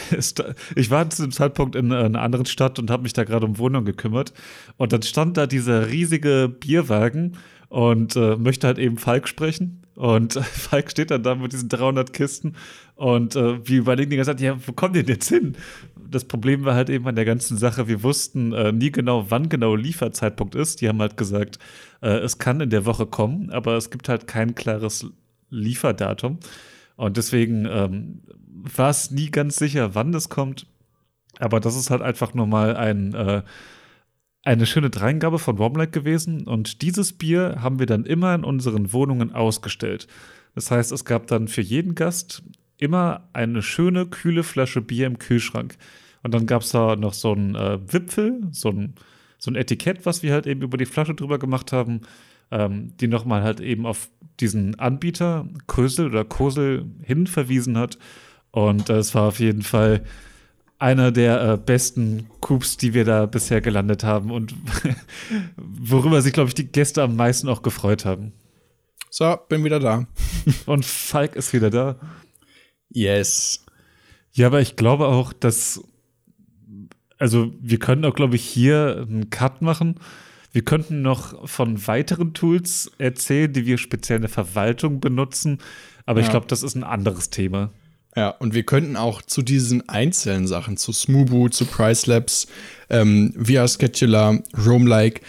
[0.76, 3.58] ich war zu dem Zeitpunkt in einer anderen Stadt und habe mich da gerade um
[3.58, 4.34] Wohnung gekümmert.
[4.78, 7.38] Und dann stand da dieser riesige Bierwagen
[7.70, 9.82] und äh, möchte halt eben Falk sprechen.
[9.96, 12.54] Und Falk steht dann da mit diesen 300 Kisten
[12.96, 15.56] und äh, wir überlegen die ganze Zeit, ja, wo kommt denn jetzt hin?
[15.96, 19.50] Das Problem war halt eben an der ganzen Sache, wir wussten äh, nie genau, wann
[19.50, 20.82] genau Lieferzeitpunkt ist.
[20.82, 21.58] Die haben halt gesagt,
[22.02, 25.08] äh, es kann in der Woche kommen, aber es gibt halt kein klares
[25.50, 26.38] Lieferdatum.
[26.96, 28.22] Und deswegen ähm,
[28.54, 30.68] war es nie ganz sicher, wann das kommt.
[31.40, 33.44] Aber das ist halt einfach nur mal ein äh,
[34.44, 38.92] eine schöne Dreingabe von Warmlight gewesen und dieses Bier haben wir dann immer in unseren
[38.92, 40.08] Wohnungen ausgestellt.
[40.54, 42.44] Das heißt, es gab dann für jeden Gast
[42.78, 45.78] immer eine schöne, kühle Flasche Bier im Kühlschrank.
[46.24, 48.96] Und dann gab es da noch so einen äh, Wipfel, so ein,
[49.38, 52.02] so ein Etikett, was wir halt eben über die Flasche drüber gemacht haben,
[52.52, 57.98] ähm, die nochmal halt eben auf diesen Anbieter, Kösel oder Kosel, hin verwiesen hat.
[58.54, 60.04] Und äh, es war auf jeden Fall
[60.78, 64.54] einer der äh, besten Coups, die wir da bisher gelandet haben und
[65.58, 68.32] worüber sich, glaube ich, die Gäste am meisten auch gefreut haben.
[69.10, 70.06] So, bin wieder da.
[70.68, 71.96] und Falk ist wieder da.
[72.90, 73.66] Yes.
[74.34, 75.84] Ja, aber ich glaube auch, dass,
[77.18, 80.00] also wir können auch, glaube ich, hier einen Cut machen.
[80.52, 85.58] Wir könnten noch von weiteren Tools erzählen, die wir speziell in der Verwaltung benutzen.
[86.06, 86.26] Aber ja.
[86.28, 87.72] ich glaube, das ist ein anderes Thema.
[88.16, 92.48] Ja, und wir könnten auch zu diesen einzelnen Sachen, zu Smoobu, zu Pricelabs,
[92.90, 95.22] ähm, VR Scheduler, Roam-like,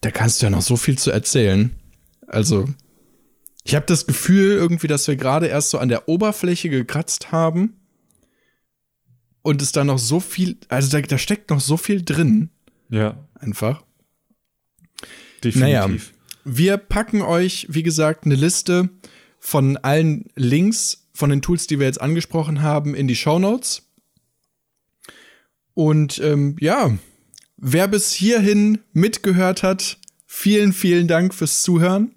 [0.00, 1.70] da kannst du ja noch so viel zu erzählen.
[2.26, 2.68] Also,
[3.64, 7.74] ich habe das Gefühl irgendwie, dass wir gerade erst so an der Oberfläche gekratzt haben
[9.42, 12.50] und es da noch so viel, also da, da steckt noch so viel drin.
[12.88, 13.28] Ja.
[13.34, 13.82] Einfach.
[15.44, 15.60] Definitiv.
[15.60, 15.90] Naja,
[16.44, 18.88] wir packen euch, wie gesagt, eine Liste
[19.38, 23.88] von allen Links von den Tools, die wir jetzt angesprochen haben, in die Show Notes.
[25.74, 26.96] Und ähm, ja,
[27.56, 32.14] wer bis hierhin mitgehört hat, vielen, vielen Dank fürs Zuhören.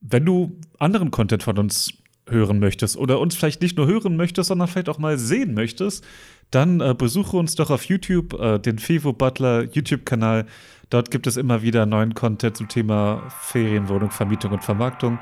[0.00, 1.92] Wenn du anderen Content von uns
[2.28, 6.04] hören möchtest oder uns vielleicht nicht nur hören möchtest, sondern vielleicht auch mal sehen möchtest,
[6.52, 10.46] dann äh, besuche uns doch auf YouTube, äh, den Fevo Butler YouTube-Kanal.
[10.90, 15.18] Dort gibt es immer wieder neuen Content zum Thema Ferienwohnung, Vermietung und Vermarktung.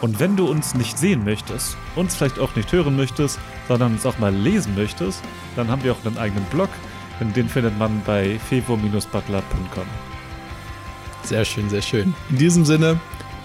[0.00, 4.04] Und wenn du uns nicht sehen möchtest, uns vielleicht auch nicht hören möchtest, sondern uns
[4.04, 5.22] auch mal lesen möchtest,
[5.54, 6.70] dann haben wir auch einen eigenen Blog.
[7.20, 9.86] Den findet man bei fevo-butler.com.
[11.22, 12.12] Sehr schön, sehr schön.
[12.30, 12.98] In diesem Sinne,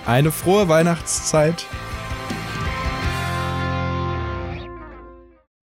[0.07, 1.67] eine frohe Weihnachtszeit